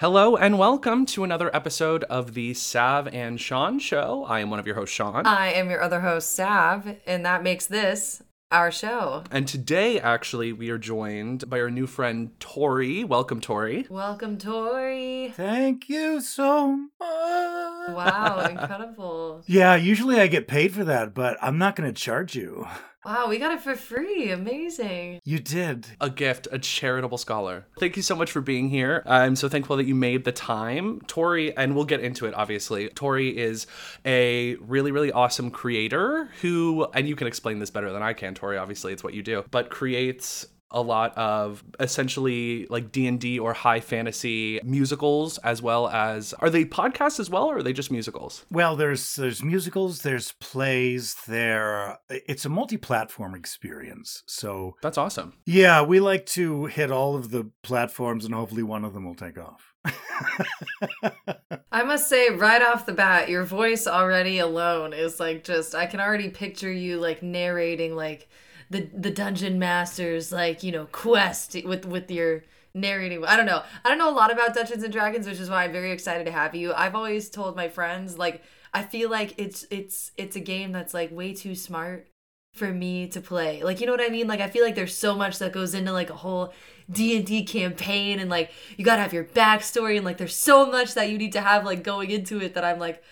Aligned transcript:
Hello 0.00 0.34
and 0.34 0.58
welcome 0.58 1.04
to 1.04 1.24
another 1.24 1.54
episode 1.54 2.04
of 2.04 2.32
the 2.32 2.54
Sav 2.54 3.06
and 3.08 3.38
Sean 3.38 3.78
Show. 3.78 4.24
I 4.26 4.40
am 4.40 4.48
one 4.48 4.58
of 4.58 4.66
your 4.66 4.76
hosts, 4.76 4.94
Sean. 4.94 5.26
I 5.26 5.52
am 5.52 5.68
your 5.68 5.82
other 5.82 6.00
host, 6.00 6.34
Sav, 6.34 6.96
and 7.06 7.26
that 7.26 7.42
makes 7.42 7.66
this 7.66 8.22
our 8.50 8.72
show. 8.72 9.24
And 9.30 9.46
today, 9.46 10.00
actually, 10.00 10.54
we 10.54 10.70
are 10.70 10.78
joined 10.78 11.50
by 11.50 11.60
our 11.60 11.70
new 11.70 11.86
friend, 11.86 12.30
Tory. 12.40 13.04
Welcome, 13.04 13.42
Tory. 13.42 13.88
Welcome, 13.90 14.38
Tory. 14.38 15.34
Thank 15.36 15.90
you 15.90 16.22
so 16.22 16.68
much. 16.68 16.88
Wow, 16.98 18.46
incredible. 18.50 19.42
yeah, 19.46 19.76
usually 19.76 20.18
I 20.18 20.28
get 20.28 20.48
paid 20.48 20.72
for 20.72 20.84
that, 20.84 21.12
but 21.12 21.36
I'm 21.42 21.58
not 21.58 21.76
going 21.76 21.92
to 21.92 22.00
charge 22.00 22.34
you. 22.34 22.66
Wow, 23.04 23.28
we 23.28 23.38
got 23.38 23.52
it 23.52 23.62
for 23.62 23.74
free. 23.74 24.30
Amazing. 24.30 25.20
You 25.24 25.38
did. 25.38 25.86
A 26.02 26.10
gift, 26.10 26.48
a 26.52 26.58
charitable 26.58 27.16
scholar. 27.16 27.66
Thank 27.78 27.96
you 27.96 28.02
so 28.02 28.14
much 28.14 28.30
for 28.30 28.42
being 28.42 28.68
here. 28.68 29.02
I'm 29.06 29.36
so 29.36 29.48
thankful 29.48 29.78
that 29.78 29.86
you 29.86 29.94
made 29.94 30.24
the 30.24 30.32
time. 30.32 31.00
Tory, 31.06 31.56
and 31.56 31.74
we'll 31.74 31.86
get 31.86 32.00
into 32.00 32.26
it, 32.26 32.34
obviously. 32.34 32.88
Tory 32.90 33.36
is 33.36 33.66
a 34.04 34.56
really, 34.56 34.92
really 34.92 35.12
awesome 35.12 35.50
creator 35.50 36.28
who, 36.42 36.86
and 36.92 37.08
you 37.08 37.16
can 37.16 37.26
explain 37.26 37.58
this 37.58 37.70
better 37.70 37.90
than 37.90 38.02
I 38.02 38.12
can, 38.12 38.34
Tory, 38.34 38.58
obviously, 38.58 38.92
it's 38.92 39.02
what 39.02 39.14
you 39.14 39.22
do, 39.22 39.44
but 39.50 39.70
creates 39.70 40.46
a 40.70 40.80
lot 40.80 41.16
of 41.16 41.64
essentially 41.78 42.66
like 42.70 42.92
D&D 42.92 43.38
or 43.38 43.52
high 43.52 43.80
fantasy 43.80 44.60
musicals 44.62 45.38
as 45.38 45.60
well 45.60 45.88
as 45.88 46.32
are 46.34 46.50
they 46.50 46.64
podcasts 46.64 47.18
as 47.18 47.28
well 47.28 47.44
or 47.44 47.58
are 47.58 47.62
they 47.62 47.72
just 47.72 47.90
musicals? 47.90 48.44
Well, 48.50 48.76
there's 48.76 49.16
there's 49.16 49.42
musicals, 49.42 50.02
there's 50.02 50.32
plays, 50.32 51.16
there 51.26 51.98
it's 52.08 52.44
a 52.44 52.48
multi-platform 52.48 53.34
experience. 53.34 54.22
So 54.26 54.76
That's 54.82 54.98
awesome. 54.98 55.34
Yeah, 55.46 55.82
we 55.82 56.00
like 56.00 56.26
to 56.26 56.66
hit 56.66 56.90
all 56.90 57.16
of 57.16 57.30
the 57.30 57.50
platforms 57.62 58.24
and 58.24 58.34
hopefully 58.34 58.62
one 58.62 58.84
of 58.84 58.94
them 58.94 59.04
will 59.04 59.14
take 59.14 59.38
off. 59.38 59.74
I 61.72 61.82
must 61.82 62.08
say, 62.08 62.30
right 62.30 62.62
off 62.62 62.86
the 62.86 62.92
bat, 62.92 63.28
your 63.28 63.44
voice 63.44 63.86
already 63.86 64.38
alone 64.38 64.92
is 64.92 65.18
like 65.18 65.44
just, 65.44 65.74
I 65.74 65.86
can 65.86 66.00
already 66.00 66.28
picture 66.28 66.70
you 66.70 66.98
like 66.98 67.22
narrating 67.22 67.96
like 67.96 68.28
the 68.70 68.88
the 68.94 69.10
dungeon 69.10 69.58
masters 69.58 70.32
like 70.32 70.62
you 70.62 70.72
know 70.72 70.86
quest 70.86 71.56
with 71.64 71.84
with 71.84 72.10
your 72.10 72.44
narrating. 72.72 73.24
I 73.24 73.36
don't 73.36 73.46
know. 73.46 73.62
I 73.84 73.88
don't 73.88 73.98
know 73.98 74.10
a 74.10 74.14
lot 74.14 74.32
about 74.32 74.54
dungeons 74.54 74.84
and 74.84 74.92
dragons 74.92 75.26
which 75.26 75.40
is 75.40 75.50
why 75.50 75.64
i'm 75.64 75.72
very 75.72 75.90
excited 75.90 76.24
to 76.26 76.32
have 76.32 76.54
you. 76.54 76.72
I've 76.72 76.94
always 76.94 77.28
told 77.28 77.56
my 77.56 77.68
friends 77.68 78.16
like 78.16 78.42
i 78.72 78.82
feel 78.82 79.10
like 79.10 79.34
it's 79.36 79.66
it's 79.70 80.12
it's 80.16 80.36
a 80.36 80.40
game 80.40 80.70
that's 80.72 80.94
like 80.94 81.10
way 81.10 81.34
too 81.34 81.54
smart 81.56 82.06
for 82.54 82.72
me 82.72 83.08
to 83.08 83.20
play. 83.20 83.62
Like 83.62 83.80
you 83.80 83.86
know 83.86 83.92
what 83.92 84.00
i 84.00 84.08
mean? 84.08 84.28
Like 84.28 84.40
i 84.40 84.48
feel 84.48 84.64
like 84.64 84.76
there's 84.76 84.96
so 84.96 85.16
much 85.16 85.38
that 85.40 85.52
goes 85.52 85.74
into 85.74 85.92
like 85.92 86.10
a 86.10 86.14
whole 86.14 86.52
d&d 86.90 87.44
campaign 87.44 88.18
and 88.18 88.30
like 88.30 88.50
you 88.76 88.84
gotta 88.84 89.02
have 89.02 89.12
your 89.12 89.24
backstory 89.24 89.96
and 89.96 90.04
like 90.04 90.18
there's 90.18 90.34
so 90.34 90.66
much 90.66 90.94
that 90.94 91.08
you 91.10 91.18
need 91.18 91.32
to 91.32 91.40
have 91.40 91.64
like 91.64 91.84
going 91.84 92.10
into 92.10 92.40
it 92.40 92.54
that 92.54 92.64
i'm 92.64 92.80
like 92.80 93.02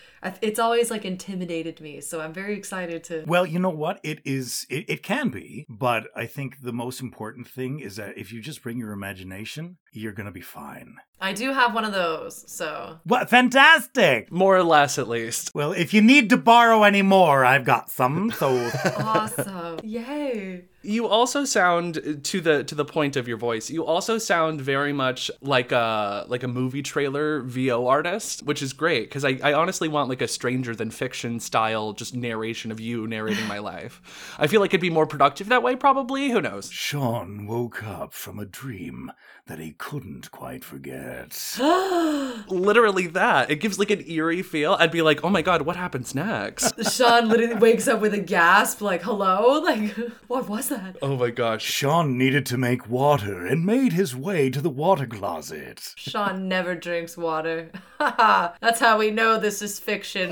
it's 0.42 0.58
always 0.58 0.90
like 0.90 1.04
intimidated 1.04 1.80
me 1.80 2.00
so 2.00 2.20
i'm 2.20 2.32
very 2.32 2.56
excited 2.56 3.04
to 3.04 3.24
well 3.26 3.46
you 3.46 3.58
know 3.58 3.68
what? 3.70 4.00
It 4.02 4.20
is 4.24 4.66
it, 4.70 4.84
it 4.88 5.02
can 5.02 5.28
be 5.28 5.66
but 5.68 6.08
i 6.16 6.26
think 6.26 6.60
the 6.62 6.72
most 6.72 7.00
important 7.00 7.48
thing 7.48 7.80
is 7.80 7.96
that 7.96 8.16
if 8.16 8.32
you 8.32 8.40
just 8.40 8.62
bring 8.62 8.78
your 8.78 8.92
imagination 8.92 9.78
you're 9.92 10.12
gonna 10.12 10.30
be 10.30 10.40
fine. 10.40 10.96
I 11.20 11.32
do 11.32 11.52
have 11.52 11.74
one 11.74 11.84
of 11.84 11.92
those 11.92 12.44
so 12.50 13.00
what? 13.04 13.28
Fantastic! 13.28 14.30
More 14.30 14.56
or 14.56 14.62
less 14.62 14.98
at 14.98 15.08
least. 15.08 15.50
Well 15.54 15.72
if 15.72 15.92
you 15.92 16.00
need 16.00 16.30
to 16.30 16.36
borrow 16.36 16.84
any 16.84 17.02
more 17.02 17.44
i've 17.44 17.64
got 17.64 17.90
some 17.90 18.30
so 18.30 18.70
awesome. 18.98 19.80
Yay 19.82 20.64
you 20.88 21.06
also 21.06 21.44
sound 21.44 21.98
uh, 21.98 22.14
to 22.22 22.40
the 22.40 22.64
to 22.64 22.74
the 22.74 22.84
point 22.84 23.16
of 23.16 23.28
your 23.28 23.36
voice 23.36 23.68
you 23.68 23.84
also 23.84 24.16
sound 24.18 24.60
very 24.60 24.92
much 24.92 25.30
like 25.42 25.70
a 25.70 26.24
like 26.28 26.42
a 26.42 26.48
movie 26.48 26.82
trailer 26.82 27.42
vo 27.42 27.86
artist 27.86 28.42
which 28.44 28.62
is 28.62 28.72
great 28.72 29.02
because 29.02 29.24
I, 29.24 29.38
I 29.42 29.52
honestly 29.52 29.88
want 29.88 30.08
like 30.08 30.22
a 30.22 30.28
stranger 30.28 30.74
than 30.74 30.90
fiction 30.90 31.40
style 31.40 31.92
just 31.92 32.14
narration 32.14 32.72
of 32.72 32.80
you 32.80 33.06
narrating 33.06 33.46
my 33.46 33.58
life. 33.58 34.34
I 34.38 34.46
feel 34.46 34.60
like 34.60 34.70
it'd 34.70 34.80
be 34.80 34.90
more 34.90 35.06
productive 35.06 35.48
that 35.48 35.62
way 35.62 35.76
probably. 35.76 36.30
Who 36.30 36.40
knows? 36.40 36.70
Sean 36.70 37.46
woke 37.46 37.82
up 37.84 38.12
from 38.12 38.38
a 38.38 38.46
dream 38.46 39.12
that 39.48 39.58
he 39.58 39.72
couldn't 39.72 40.30
quite 40.30 40.62
forget. 40.62 41.56
Literally 42.48 43.06
that. 43.08 43.50
It 43.50 43.56
gives 43.56 43.78
like 43.78 43.90
an 43.90 44.08
eerie 44.08 44.42
feel. 44.42 44.76
I'd 44.78 44.90
be 44.92 45.02
like 45.02 45.24
oh 45.24 45.30
my 45.30 45.42
god 45.42 45.62
what 45.62 45.74
happens 45.76 46.14
next? 46.14 46.74
Sean 46.92 47.28
literally 47.28 47.54
wakes 47.54 47.88
up 47.88 48.00
with 48.00 48.14
a 48.14 48.20
gasp 48.20 48.80
like 48.80 49.02
hello? 49.02 49.58
Like 49.68 49.94
what 50.28 50.48
was 50.48 50.68
that? 50.68 50.96
Oh 51.02 51.16
my 51.16 51.30
gosh. 51.30 51.62
Sean 51.62 52.16
needed 52.16 52.46
to 52.46 52.56
make 52.56 52.88
water 52.88 53.44
and 53.44 53.66
made 53.66 53.92
his 53.92 54.14
way 54.14 54.48
to 54.50 54.60
the 54.60 54.70
water 54.70 55.06
closet. 55.06 55.94
Sean 55.96 56.48
never 56.48 56.74
drinks 56.74 57.16
water. 57.16 57.70
That's 57.98 58.80
how 58.80 58.98
we 58.98 59.10
know 59.10 59.38
this 59.38 59.60
is 59.62 59.78
fiction. 59.80 60.30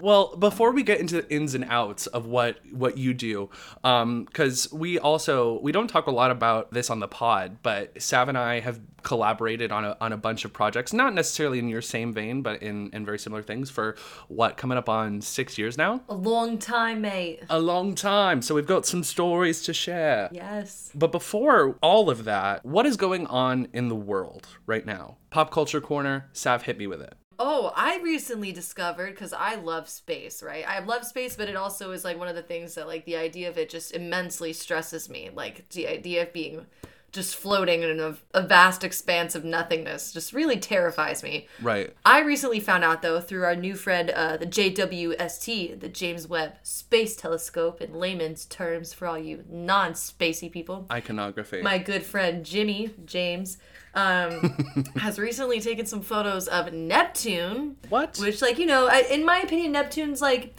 Well 0.00 0.36
before 0.38 0.72
we 0.72 0.82
get 0.82 1.00
into 1.00 1.22
the 1.22 1.32
ins 1.32 1.54
and 1.54 1.64
outs 1.64 2.06
of 2.08 2.26
what 2.26 2.58
what 2.70 2.98
you 2.98 3.14
do 3.14 3.50
um 3.84 4.24
because 4.24 4.70
we 4.72 4.98
also 4.98 5.60
we 5.60 5.72
don't 5.72 5.88
talk 5.88 6.06
a 6.06 6.10
lot 6.10 6.30
about 6.30 6.72
this 6.72 6.90
on 6.90 7.00
the 7.00 7.08
pod 7.08 7.51
but 7.62 8.00
sav 8.00 8.28
and 8.28 8.38
i 8.38 8.60
have 8.60 8.80
collaborated 9.02 9.72
on 9.72 9.84
a, 9.84 9.96
on 10.00 10.12
a 10.12 10.16
bunch 10.16 10.44
of 10.44 10.52
projects 10.52 10.92
not 10.92 11.12
necessarily 11.12 11.58
in 11.58 11.68
your 11.68 11.82
same 11.82 12.12
vein 12.12 12.42
but 12.42 12.62
in 12.62 12.90
in 12.92 13.04
very 13.04 13.18
similar 13.18 13.42
things 13.42 13.70
for 13.70 13.96
what 14.28 14.56
coming 14.56 14.78
up 14.78 14.88
on 14.88 15.20
six 15.20 15.58
years 15.58 15.76
now? 15.76 16.02
A 16.08 16.14
long 16.14 16.58
time 16.58 17.00
mate. 17.00 17.40
A 17.50 17.58
long 17.58 17.94
time. 17.94 18.42
So 18.42 18.54
we've 18.54 18.66
got 18.66 18.86
some 18.86 19.02
stories 19.02 19.62
to 19.62 19.72
share. 19.72 20.28
Yes. 20.32 20.90
But 20.94 21.12
before 21.12 21.76
all 21.82 22.10
of 22.10 22.24
that 22.24 22.64
what 22.64 22.86
is 22.86 22.96
going 22.96 23.26
on 23.26 23.68
in 23.72 23.88
the 23.88 23.96
world 23.96 24.46
right 24.66 24.84
now? 24.84 25.16
Pop 25.30 25.50
culture 25.50 25.80
corner 25.80 26.28
sav 26.32 26.62
hit 26.62 26.78
me 26.78 26.86
with 26.86 27.00
it. 27.00 27.14
Oh, 27.38 27.72
I 27.74 27.98
recently 28.02 28.52
discovered 28.52 29.10
because 29.10 29.32
I 29.32 29.56
love 29.56 29.88
space, 29.88 30.42
right? 30.42 30.64
I 30.68 30.78
love 30.78 31.04
space, 31.04 31.34
but 31.34 31.48
it 31.48 31.56
also 31.56 31.90
is 31.90 32.04
like 32.04 32.18
one 32.18 32.28
of 32.28 32.36
the 32.36 32.42
things 32.42 32.76
that, 32.76 32.86
like, 32.86 33.04
the 33.04 33.16
idea 33.16 33.48
of 33.48 33.58
it 33.58 33.68
just 33.68 33.92
immensely 33.92 34.52
stresses 34.52 35.08
me. 35.08 35.30
Like, 35.34 35.68
the 35.70 35.88
idea 35.88 36.22
of 36.22 36.32
being 36.32 36.66
just 37.12 37.36
floating 37.36 37.82
in 37.82 38.00
a, 38.00 38.16
a, 38.32 38.42
vast 38.42 38.82
expanse 38.82 39.34
of 39.34 39.44
nothingness 39.44 40.12
just 40.12 40.32
really 40.32 40.56
terrifies 40.56 41.22
me. 41.22 41.46
Right. 41.60 41.94
I 42.06 42.20
recently 42.20 42.58
found 42.58 42.84
out, 42.84 43.02
though, 43.02 43.20
through 43.20 43.44
our 43.44 43.54
new 43.54 43.74
friend, 43.74 44.10
uh, 44.10 44.38
the 44.38 44.46
JWST, 44.46 45.78
the 45.78 45.88
James 45.88 46.26
Webb 46.26 46.54
Space 46.62 47.14
Telescope, 47.14 47.82
in 47.82 47.92
layman's 47.92 48.46
terms 48.46 48.94
for 48.94 49.06
all 49.06 49.18
you 49.18 49.44
non 49.48 49.92
spacey 49.92 50.50
people. 50.50 50.86
Iconography. 50.90 51.60
My 51.60 51.76
good 51.76 52.02
friend 52.02 52.46
Jimmy, 52.46 52.94
James, 53.04 53.58
um, 53.94 54.84
has 54.96 55.18
recently 55.18 55.60
taken 55.60 55.84
some 55.84 56.00
photos 56.00 56.48
of 56.48 56.72
Neptune. 56.72 57.76
What? 57.90 58.16
Which, 58.18 58.40
like, 58.40 58.58
you 58.58 58.66
know, 58.66 58.88
I, 58.88 59.00
in 59.10 59.24
my 59.24 59.38
opinion, 59.38 59.72
Neptune's 59.72 60.22
like 60.22 60.56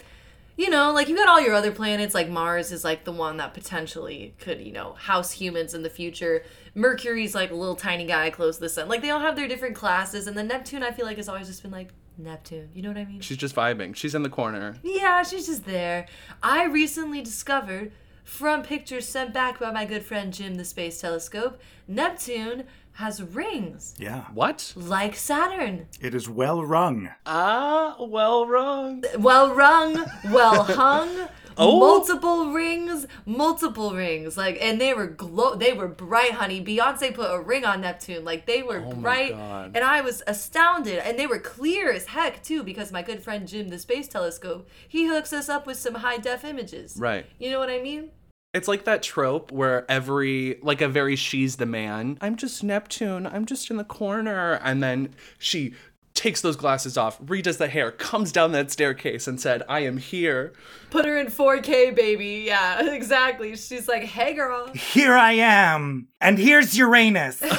you 0.56 0.70
know, 0.70 0.92
like 0.92 1.08
you 1.08 1.16
got 1.16 1.28
all 1.28 1.40
your 1.40 1.54
other 1.54 1.72
planets, 1.72 2.14
like 2.14 2.28
Mars 2.28 2.70
is 2.70 2.84
like 2.84 3.04
the 3.04 3.12
one 3.12 3.36
that 3.38 3.54
potentially 3.54 4.34
could, 4.38 4.60
you 4.60 4.72
know, 4.72 4.92
house 4.94 5.32
humans 5.32 5.74
in 5.74 5.82
the 5.82 5.90
future. 5.90 6.44
Mercury's 6.74 7.34
like 7.34 7.50
a 7.50 7.54
little 7.54 7.76
tiny 7.76 8.06
guy 8.06 8.30
close 8.30 8.56
to 8.56 8.60
the 8.60 8.68
sun. 8.68 8.88
Like 8.88 9.02
they 9.02 9.10
all 9.10 9.20
have 9.20 9.36
their 9.36 9.48
different 9.48 9.74
classes, 9.74 10.26
and 10.26 10.36
then 10.36 10.48
Neptune, 10.48 10.82
I 10.82 10.92
feel 10.92 11.06
like, 11.06 11.16
has 11.16 11.28
always 11.28 11.48
just 11.48 11.62
been 11.62 11.72
like 11.72 11.90
Neptune. 12.18 12.70
You 12.74 12.82
know 12.82 12.88
what 12.88 12.98
I 12.98 13.04
mean? 13.04 13.20
She's 13.20 13.36
just 13.36 13.54
vibing. 13.54 13.96
She's 13.96 14.14
in 14.14 14.22
the 14.22 14.30
corner. 14.30 14.76
Yeah, 14.82 15.22
she's 15.22 15.46
just 15.46 15.64
there. 15.64 16.06
I 16.42 16.64
recently 16.64 17.22
discovered 17.22 17.92
from 18.24 18.62
pictures 18.62 19.06
sent 19.06 19.34
back 19.34 19.58
by 19.58 19.70
my 19.70 19.84
good 19.84 20.02
friend 20.02 20.32
Jim 20.32 20.54
the 20.54 20.64
Space 20.64 21.00
Telescope, 21.00 21.60
Neptune 21.86 22.64
has 22.94 23.22
rings. 23.22 23.94
Yeah. 23.98 24.24
What? 24.32 24.72
Like 24.76 25.16
Saturn. 25.16 25.86
It 26.00 26.14
is 26.14 26.28
well 26.28 26.64
rung. 26.64 27.10
Ah, 27.26 27.96
well 28.00 28.46
rung. 28.46 29.02
Well 29.18 29.54
rung, 29.54 30.04
well 30.30 30.62
hung, 30.64 31.28
Oh. 31.56 31.78
multiple 31.78 32.50
rings, 32.52 33.06
multiple 33.24 33.94
rings, 33.94 34.36
like, 34.36 34.58
and 34.60 34.80
they 34.80 34.92
were 34.92 35.06
glow, 35.06 35.54
they 35.54 35.72
were 35.72 35.86
bright, 35.86 36.32
honey. 36.32 36.60
Beyonce 36.64 37.14
put 37.14 37.30
a 37.30 37.40
ring 37.40 37.64
on 37.64 37.80
Neptune, 37.82 38.24
like 38.24 38.44
they 38.46 38.62
were 38.64 38.82
Oh 38.84 38.92
bright, 38.92 39.32
and 39.32 39.78
I 39.84 40.00
was 40.00 40.20
astounded, 40.26 40.98
and 40.98 41.16
they 41.16 41.28
were 41.28 41.38
clear 41.38 41.92
as 41.92 42.06
heck 42.06 42.42
too, 42.42 42.64
because 42.64 42.90
my 42.90 43.02
good 43.02 43.22
friend 43.22 43.46
Jim, 43.46 43.68
the 43.68 43.78
space 43.78 44.08
telescope, 44.08 44.68
he 44.88 45.06
hooks 45.06 45.32
us 45.32 45.48
up 45.48 45.64
with 45.64 45.76
some 45.76 45.94
high 45.94 46.16
def 46.18 46.44
images. 46.44 46.96
Right. 46.98 47.24
You 47.38 47.52
know 47.52 47.60
what 47.60 47.70
I 47.70 47.80
mean? 47.80 48.10
It's 48.54 48.68
like 48.68 48.84
that 48.84 49.02
trope 49.02 49.50
where 49.50 49.84
every, 49.90 50.58
like 50.62 50.80
a 50.80 50.88
very 50.88 51.16
she's 51.16 51.56
the 51.56 51.66
man. 51.66 52.16
I'm 52.20 52.36
just 52.36 52.62
Neptune. 52.62 53.26
I'm 53.26 53.44
just 53.44 53.68
in 53.70 53.76
the 53.76 53.84
corner. 53.84 54.60
And 54.62 54.82
then 54.82 55.14
she 55.38 55.74
takes 56.14 56.40
those 56.40 56.56
glasses 56.56 56.96
off, 56.96 57.20
redoes 57.20 57.58
the 57.58 57.68
hair, 57.68 57.90
comes 57.90 58.30
down 58.32 58.52
that 58.52 58.70
staircase 58.70 59.26
and 59.26 59.40
said, 59.40 59.62
I 59.68 59.80
am 59.80 59.96
here. 59.98 60.52
Put 60.90 61.04
her 61.04 61.18
in 61.18 61.26
4K, 61.26 61.94
baby. 61.94 62.44
Yeah, 62.46 62.88
exactly. 62.92 63.56
She's 63.56 63.88
like, 63.88 64.04
hey, 64.04 64.32
girl. 64.32 64.68
Here 64.74 65.14
I 65.14 65.32
am, 65.32 66.08
and 66.20 66.38
here's 66.38 66.78
Uranus. 66.78 67.42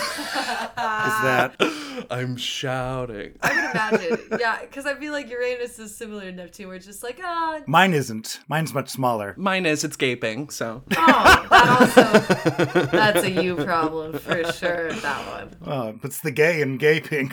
Is 0.76 1.22
that? 1.22 1.56
I'm 2.12 2.38
shouting. 2.38 3.38
I 3.42 3.50
can 3.50 3.72
imagine. 3.72 4.38
yeah, 4.40 4.62
because 4.62 4.86
I 4.86 4.96
feel 4.96 5.14
like 5.14 5.30
Uranus 5.30 5.80
is 5.80 5.96
similar 5.96 6.24
to 6.24 6.32
Neptune. 6.32 6.68
We're 6.68 6.80
just 6.80 7.02
like, 7.04 7.20
ah, 7.24 7.62
Mine 7.68 7.94
isn't. 7.94 8.42
Mine's 8.48 8.74
much 8.74 8.90
smaller. 8.90 9.34
Mine 9.38 9.66
is, 9.66 9.84
it's 9.84 9.96
gaping. 9.96 10.50
So 10.50 10.84
oh, 10.98 11.48
that 11.50 11.68
also, 11.80 12.86
that's 12.88 13.24
a 13.24 13.32
you 13.32 13.56
problem 13.56 14.20
for 14.20 14.44
sure, 14.52 14.92
that 14.92 15.28
one. 15.28 15.56
Uh, 15.66 15.94
it's 16.04 16.20
the 16.20 16.32
gay 16.32 16.62
and 16.62 16.80
gaping. 16.80 17.32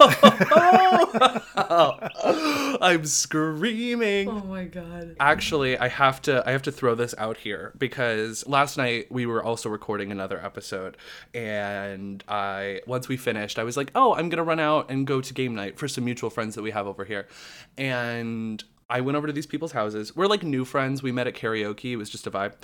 I'm 2.80 3.04
screaming. 3.06 4.28
Oh 4.28 4.40
my 4.40 4.64
god. 4.64 5.16
Actually, 5.20 5.78
I 5.78 5.88
have 5.88 6.20
to 6.22 6.46
I 6.46 6.52
have 6.52 6.62
to 6.62 6.72
throw 6.72 6.94
this 6.94 7.14
out 7.18 7.36
here 7.38 7.72
because 7.78 8.46
last 8.46 8.76
night 8.76 9.10
we 9.10 9.26
were 9.26 9.42
also 9.42 9.68
recording 9.68 10.10
another 10.10 10.44
episode 10.44 10.96
and 11.32 12.22
I 12.28 12.80
once 12.86 13.08
we 13.08 13.16
finished, 13.16 13.58
I 13.58 13.64
was 13.64 13.76
like, 13.76 13.90
"Oh, 13.94 14.14
I'm 14.14 14.28
going 14.28 14.38
to 14.38 14.42
run 14.42 14.60
out 14.60 14.90
and 14.90 15.06
go 15.06 15.20
to 15.20 15.34
game 15.34 15.54
night 15.54 15.78
for 15.78 15.86
some 15.88 16.04
mutual 16.04 16.30
friends 16.30 16.54
that 16.56 16.62
we 16.62 16.72
have 16.72 16.86
over 16.86 17.04
here." 17.04 17.28
And 17.76 18.62
I 18.88 19.00
went 19.00 19.16
over 19.16 19.26
to 19.26 19.32
these 19.32 19.46
people's 19.46 19.72
houses. 19.72 20.14
We're 20.14 20.26
like 20.26 20.42
new 20.42 20.64
friends. 20.64 21.02
We 21.02 21.12
met 21.12 21.26
at 21.26 21.34
karaoke. 21.34 21.92
It 21.92 21.96
was 21.96 22.10
just 22.10 22.26
a 22.26 22.30
vibe. 22.30 22.54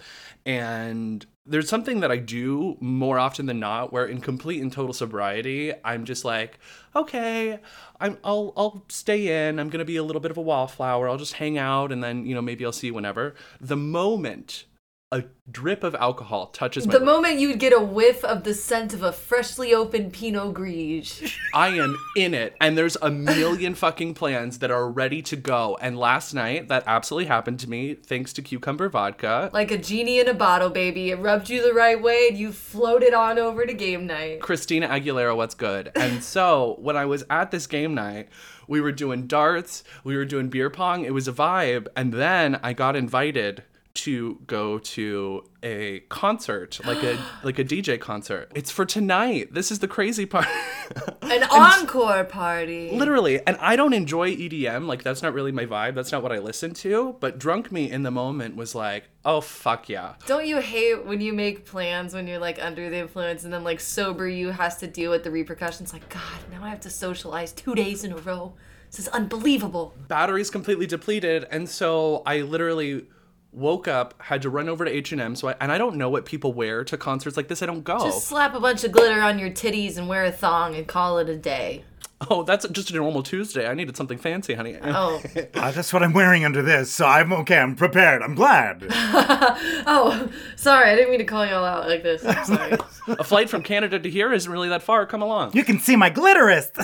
And 0.44 1.24
there's 1.46 1.68
something 1.68 2.00
that 2.00 2.10
I 2.10 2.16
do 2.18 2.76
more 2.80 3.18
often 3.18 3.46
than 3.46 3.58
not 3.58 3.92
where 3.92 4.06
in 4.06 4.20
complete 4.20 4.62
and 4.62 4.72
total 4.72 4.92
sobriety, 4.92 5.72
I'm 5.84 6.04
just 6.04 6.24
like, 6.24 6.58
okay, 6.94 7.58
I'm 8.00 8.18
I'll 8.22 8.52
I'll 8.56 8.84
stay 8.88 9.48
in. 9.48 9.58
I'm 9.58 9.68
going 9.68 9.80
to 9.80 9.84
be 9.84 9.96
a 9.96 10.02
little 10.02 10.20
bit 10.20 10.30
of 10.30 10.36
a 10.36 10.42
wallflower. 10.42 11.08
I'll 11.08 11.16
just 11.16 11.34
hang 11.34 11.58
out 11.58 11.92
and 11.92 12.04
then, 12.04 12.26
you 12.26 12.34
know, 12.34 12.42
maybe 12.42 12.64
I'll 12.64 12.72
see 12.72 12.88
you 12.88 12.94
whenever. 12.94 13.34
The 13.60 13.76
moment 13.76 14.64
a 15.12 15.24
drip 15.50 15.82
of 15.82 15.96
alcohol 15.96 16.46
touches 16.46 16.86
my 16.86 16.92
The 16.92 17.00
lips, 17.00 17.10
moment 17.10 17.40
you'd 17.40 17.58
get 17.58 17.72
a 17.72 17.80
whiff 17.80 18.22
of 18.24 18.44
the 18.44 18.54
scent 18.54 18.94
of 18.94 19.02
a 19.02 19.10
freshly 19.10 19.74
opened 19.74 20.12
Pinot 20.12 20.54
Gris. 20.54 21.36
I 21.52 21.70
am 21.70 21.98
in 22.16 22.32
it, 22.32 22.54
and 22.60 22.78
there's 22.78 22.96
a 23.02 23.10
million 23.10 23.74
fucking 23.74 24.14
plans 24.14 24.60
that 24.60 24.70
are 24.70 24.88
ready 24.88 25.20
to 25.22 25.34
go. 25.34 25.76
And 25.80 25.98
last 25.98 26.32
night, 26.32 26.68
that 26.68 26.84
absolutely 26.86 27.26
happened 27.26 27.58
to 27.60 27.68
me 27.68 27.94
thanks 27.94 28.32
to 28.34 28.42
cucumber 28.42 28.88
vodka. 28.88 29.50
Like 29.52 29.72
a 29.72 29.78
genie 29.78 30.20
in 30.20 30.28
a 30.28 30.34
bottle, 30.34 30.70
baby. 30.70 31.10
It 31.10 31.16
rubbed 31.16 31.50
you 31.50 31.60
the 31.60 31.74
right 31.74 32.00
way 32.00 32.28
and 32.28 32.38
you 32.38 32.52
floated 32.52 33.12
on 33.12 33.36
over 33.36 33.66
to 33.66 33.74
game 33.74 34.06
night. 34.06 34.40
Christina 34.40 34.86
Aguilera, 34.86 35.34
what's 35.34 35.56
good? 35.56 35.90
And 35.96 36.22
so 36.22 36.76
when 36.78 36.96
I 36.96 37.06
was 37.06 37.24
at 37.28 37.50
this 37.50 37.66
game 37.66 37.94
night, 37.94 38.28
we 38.68 38.80
were 38.80 38.92
doing 38.92 39.26
darts, 39.26 39.82
we 40.04 40.16
were 40.16 40.24
doing 40.24 40.48
beer 40.48 40.70
pong. 40.70 41.04
It 41.04 41.12
was 41.12 41.26
a 41.26 41.32
vibe, 41.32 41.88
and 41.96 42.12
then 42.12 42.60
I 42.62 42.74
got 42.74 42.94
invited 42.94 43.64
to 43.92 44.38
go 44.46 44.78
to 44.78 45.44
a 45.62 46.00
concert, 46.08 46.80
like 46.86 47.02
a 47.02 47.18
like 47.44 47.58
a 47.58 47.64
DJ 47.64 47.98
concert. 48.00 48.50
It's 48.54 48.70
for 48.70 48.84
tonight. 48.84 49.52
This 49.52 49.70
is 49.70 49.80
the 49.80 49.88
crazy 49.88 50.26
part. 50.26 50.46
An 51.22 51.44
encore 51.44 52.24
party. 52.24 52.90
Literally, 52.92 53.44
and 53.46 53.56
I 53.58 53.76
don't 53.76 53.92
enjoy 53.92 54.34
EDM. 54.34 54.86
Like 54.86 55.02
that's 55.02 55.22
not 55.22 55.34
really 55.34 55.52
my 55.52 55.66
vibe. 55.66 55.94
That's 55.94 56.12
not 56.12 56.22
what 56.22 56.32
I 56.32 56.38
listen 56.38 56.72
to. 56.74 57.16
But 57.20 57.38
drunk 57.38 57.70
me 57.72 57.90
in 57.90 58.02
the 58.02 58.10
moment 58.10 58.56
was 58.56 58.74
like, 58.74 59.04
oh 59.24 59.40
fuck 59.40 59.88
yeah. 59.88 60.14
Don't 60.26 60.46
you 60.46 60.58
hate 60.58 61.04
when 61.04 61.20
you 61.20 61.32
make 61.32 61.64
plans 61.66 62.14
when 62.14 62.26
you're 62.26 62.38
like 62.38 62.62
under 62.62 62.88
the 62.90 62.98
influence 62.98 63.44
and 63.44 63.52
then 63.52 63.64
like 63.64 63.80
sober 63.80 64.26
you 64.28 64.50
has 64.50 64.76
to 64.78 64.86
deal 64.86 65.10
with 65.10 65.24
the 65.24 65.30
repercussions? 65.30 65.92
Like, 65.92 66.08
God, 66.08 66.22
now 66.50 66.64
I 66.64 66.68
have 66.68 66.80
to 66.80 66.90
socialize 66.90 67.52
two 67.52 67.74
days 67.74 68.04
in 68.04 68.12
a 68.12 68.16
row. 68.16 68.54
This 68.90 69.00
is 69.00 69.08
unbelievable. 69.08 69.94
battery's 70.08 70.50
completely 70.50 70.84
depleted 70.84 71.46
and 71.52 71.68
so 71.68 72.24
i 72.26 72.40
literally 72.40 73.06
woke 73.52 73.88
up 73.88 74.14
had 74.22 74.42
to 74.42 74.48
run 74.50 74.68
over 74.68 74.84
to 74.84 74.90
h&m 74.90 75.34
so 75.34 75.48
I, 75.48 75.54
and 75.60 75.72
i 75.72 75.78
don't 75.78 75.96
know 75.96 76.08
what 76.08 76.24
people 76.24 76.52
wear 76.52 76.84
to 76.84 76.96
concerts 76.96 77.36
like 77.36 77.48
this 77.48 77.62
i 77.62 77.66
don't 77.66 77.82
go 77.82 77.98
Just 77.98 78.28
slap 78.28 78.54
a 78.54 78.60
bunch 78.60 78.84
of 78.84 78.92
glitter 78.92 79.20
on 79.20 79.38
your 79.40 79.50
titties 79.50 79.96
and 79.98 80.08
wear 80.08 80.24
a 80.24 80.30
thong 80.32 80.74
and 80.76 80.86
call 80.86 81.18
it 81.18 81.28
a 81.28 81.36
day. 81.36 81.82
oh 82.30 82.42
that's 82.44 82.68
just 82.68 82.90
a 82.90 82.94
normal 82.94 83.22
tuesday 83.24 83.66
i 83.66 83.74
needed 83.74 83.96
something 83.96 84.18
fancy 84.18 84.54
honey 84.54 84.76
Oh, 84.84 85.20
Uh, 85.54 85.70
that's 85.72 85.92
what 85.92 86.02
I'm 86.02 86.12
wearing 86.12 86.44
under 86.44 86.62
this, 86.62 86.90
so 86.92 87.06
I'm 87.06 87.32
okay. 87.32 87.58
I'm 87.58 87.74
prepared. 87.76 88.22
I'm 88.22 88.34
glad. 88.34 88.86
oh, 88.90 90.30
sorry, 90.56 90.90
I 90.90 90.96
didn't 90.96 91.10
mean 91.10 91.18
to 91.18 91.24
call 91.24 91.44
y'all 91.44 91.64
out 91.64 91.86
like 91.86 92.02
this. 92.02 92.24
I'm 92.24 92.44
sorry. 92.44 92.72
a 93.08 93.24
flight 93.24 93.50
from 93.50 93.62
canada 93.62 93.98
to 93.98 94.08
here 94.10 94.32
isn't 94.32 94.50
really 94.50 94.68
that 94.70 94.82
far 94.82 95.04
come 95.06 95.20
along 95.22 95.50
You 95.54 95.64
can 95.64 95.78
see 95.78 95.96
my 95.96 96.10
glitterist. 96.10 96.74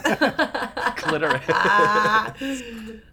glitter 1.04 1.40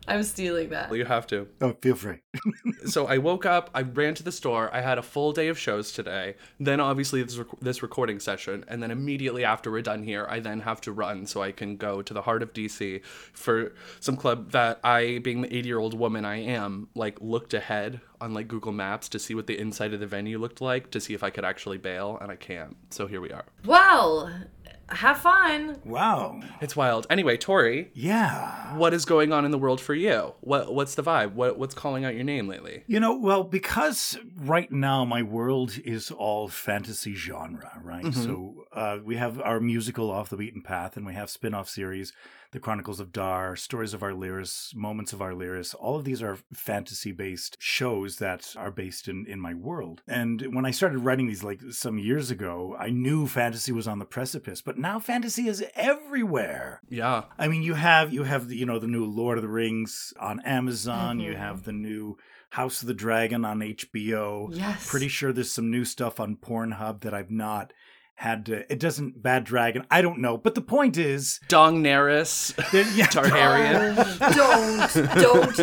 I'm 0.07 0.23
stealing 0.23 0.69
that. 0.69 0.93
you 0.93 1.05
have 1.05 1.27
to 1.27 1.47
oh, 1.61 1.75
feel 1.81 1.95
free. 1.95 2.19
so 2.85 3.07
I 3.07 3.17
woke 3.17 3.45
up, 3.45 3.69
I 3.73 3.81
ran 3.81 4.15
to 4.15 4.23
the 4.23 4.31
store, 4.31 4.69
I 4.73 4.81
had 4.81 4.97
a 4.97 5.01
full 5.01 5.31
day 5.31 5.47
of 5.47 5.57
shows 5.57 5.91
today, 5.91 6.35
then 6.59 6.79
obviously 6.79 7.23
this, 7.23 7.37
rec- 7.37 7.59
this 7.61 7.81
recording 7.81 8.19
session, 8.19 8.65
and 8.67 8.83
then 8.83 8.91
immediately 8.91 9.45
after 9.45 9.71
we're 9.71 9.81
done 9.81 10.03
here, 10.03 10.27
I 10.29 10.39
then 10.39 10.61
have 10.61 10.81
to 10.81 10.91
run 10.91 11.25
so 11.25 11.41
I 11.41 11.51
can 11.51 11.77
go 11.77 12.01
to 12.01 12.13
the 12.13 12.21
heart 12.21 12.43
of 12.43 12.53
DC 12.53 13.03
for 13.33 13.73
some 13.99 14.17
club 14.17 14.51
that 14.51 14.79
I, 14.83 15.19
being 15.23 15.41
the 15.41 15.55
80 15.55 15.67
year 15.67 15.79
old 15.79 15.97
woman 15.97 16.25
I 16.25 16.37
am, 16.37 16.89
like 16.95 17.21
looked 17.21 17.53
ahead 17.53 18.01
on 18.19 18.33
like 18.33 18.47
Google 18.47 18.71
Maps 18.71 19.09
to 19.09 19.19
see 19.19 19.35
what 19.35 19.47
the 19.47 19.57
inside 19.57 19.93
of 19.93 19.99
the 19.99 20.07
venue 20.07 20.37
looked 20.37 20.61
like 20.61 20.91
to 20.91 21.01
see 21.01 21.13
if 21.13 21.23
I 21.23 21.29
could 21.29 21.45
actually 21.45 21.77
bail, 21.77 22.17
and 22.21 22.31
I 22.31 22.35
can't. 22.35 22.75
So 22.89 23.07
here 23.07 23.21
we 23.21 23.31
are. 23.31 23.45
Well, 23.65 24.31
have 24.95 25.17
fun. 25.19 25.79
Wow. 25.85 26.41
It's 26.61 26.75
wild. 26.75 27.07
Anyway, 27.09 27.37
Tory, 27.37 27.91
Yeah. 27.93 28.77
what 28.77 28.93
is 28.93 29.05
going 29.05 29.31
on 29.33 29.45
in 29.45 29.51
the 29.51 29.57
world 29.57 29.81
for 29.81 29.93
you? 29.93 30.33
What 30.41 30.73
What's 30.73 30.95
the 30.95 31.03
vibe? 31.03 31.33
What 31.33 31.57
What's 31.57 31.73
calling 31.75 32.05
out 32.05 32.15
your 32.15 32.23
name 32.23 32.47
lately? 32.47 32.83
You 32.87 32.99
know, 32.99 33.17
well, 33.17 33.43
because 33.43 34.17
right 34.37 34.71
now 34.71 35.05
my 35.05 35.21
world 35.23 35.77
is 35.83 36.11
all 36.11 36.47
fantasy 36.47 37.15
genre, 37.15 37.81
right? 37.83 38.13
So 38.13 38.65
uh, 38.73 38.97
we 39.03 39.15
have 39.17 39.39
our 39.41 39.59
musical 39.59 40.09
Off 40.11 40.29
the 40.29 40.37
Beaten 40.37 40.61
Path, 40.61 40.97
and 40.97 41.05
we 41.05 41.13
have 41.13 41.29
spin 41.29 41.53
off 41.53 41.69
series, 41.69 42.13
The 42.53 42.59
Chronicles 42.59 42.99
of 42.99 43.11
Dar, 43.11 43.55
Stories 43.55 43.95
of 43.95 44.01
Arlyris, 44.01 44.75
Moments 44.75 45.11
of 45.11 45.19
Arlyris. 45.19 45.73
All 45.79 45.95
of 45.95 46.05
these 46.05 46.21
are 46.21 46.37
fantasy 46.53 47.11
based 47.11 47.57
shows 47.59 48.17
that 48.17 48.53
are 48.55 48.69
based 48.69 49.07
in, 49.07 49.25
in 49.25 49.39
my 49.39 49.55
world. 49.55 50.03
And 50.07 50.53
when 50.53 50.63
I 50.63 50.69
started 50.69 50.99
writing 50.99 51.25
these 51.25 51.43
like 51.43 51.61
some 51.71 51.97
years 51.97 52.29
ago, 52.29 52.75
I 52.77 52.91
knew 52.91 53.25
fantasy 53.25 53.71
was 53.71 53.87
on 53.87 53.97
the 53.97 54.05
precipice, 54.05 54.61
but 54.61 54.77
now 54.77 54.99
fantasy 54.99 55.47
is 55.47 55.65
everywhere. 55.73 56.79
Yeah. 56.87 57.23
I 57.39 57.47
mean, 57.47 57.63
you 57.63 57.73
have 57.73 58.13
you 58.13 58.23
have 58.23 58.47
the, 58.47 58.55
you 58.55 58.67
know 58.67 58.77
the 58.77 58.85
new 58.85 59.05
Lord 59.05 59.39
of 59.39 59.41
the 59.41 59.49
Rings 59.49 60.13
on 60.19 60.39
Amazon. 60.41 61.19
You 61.19 61.31
mm-hmm. 61.31 61.41
have 61.41 61.63
the 61.63 61.73
new 61.73 62.19
House 62.51 62.83
of 62.83 62.87
the 62.87 62.93
Dragon 62.93 63.45
on 63.45 63.61
HBO. 63.61 64.55
Yes. 64.55 64.87
Pretty 64.87 65.07
sure 65.07 65.33
there's 65.33 65.49
some 65.49 65.71
new 65.71 65.83
stuff 65.83 66.19
on 66.19 66.35
Pornhub 66.35 67.01
that 67.01 67.15
I've 67.15 67.31
not 67.31 67.73
had 68.23 68.45
to. 68.45 68.71
It 68.71 68.79
doesn't 68.79 69.21
Bad 69.21 69.43
Dragon. 69.43 69.85
I 69.91 70.01
don't 70.01 70.19
know, 70.19 70.37
but 70.37 70.55
the 70.55 70.61
point 70.61 70.97
is, 70.97 71.41
Dong 71.49 71.83
Neris. 71.83 72.53
yeah, 72.95 73.07
Targaryen. 73.07 73.95
don't, 74.33 74.93
don't 75.21 75.57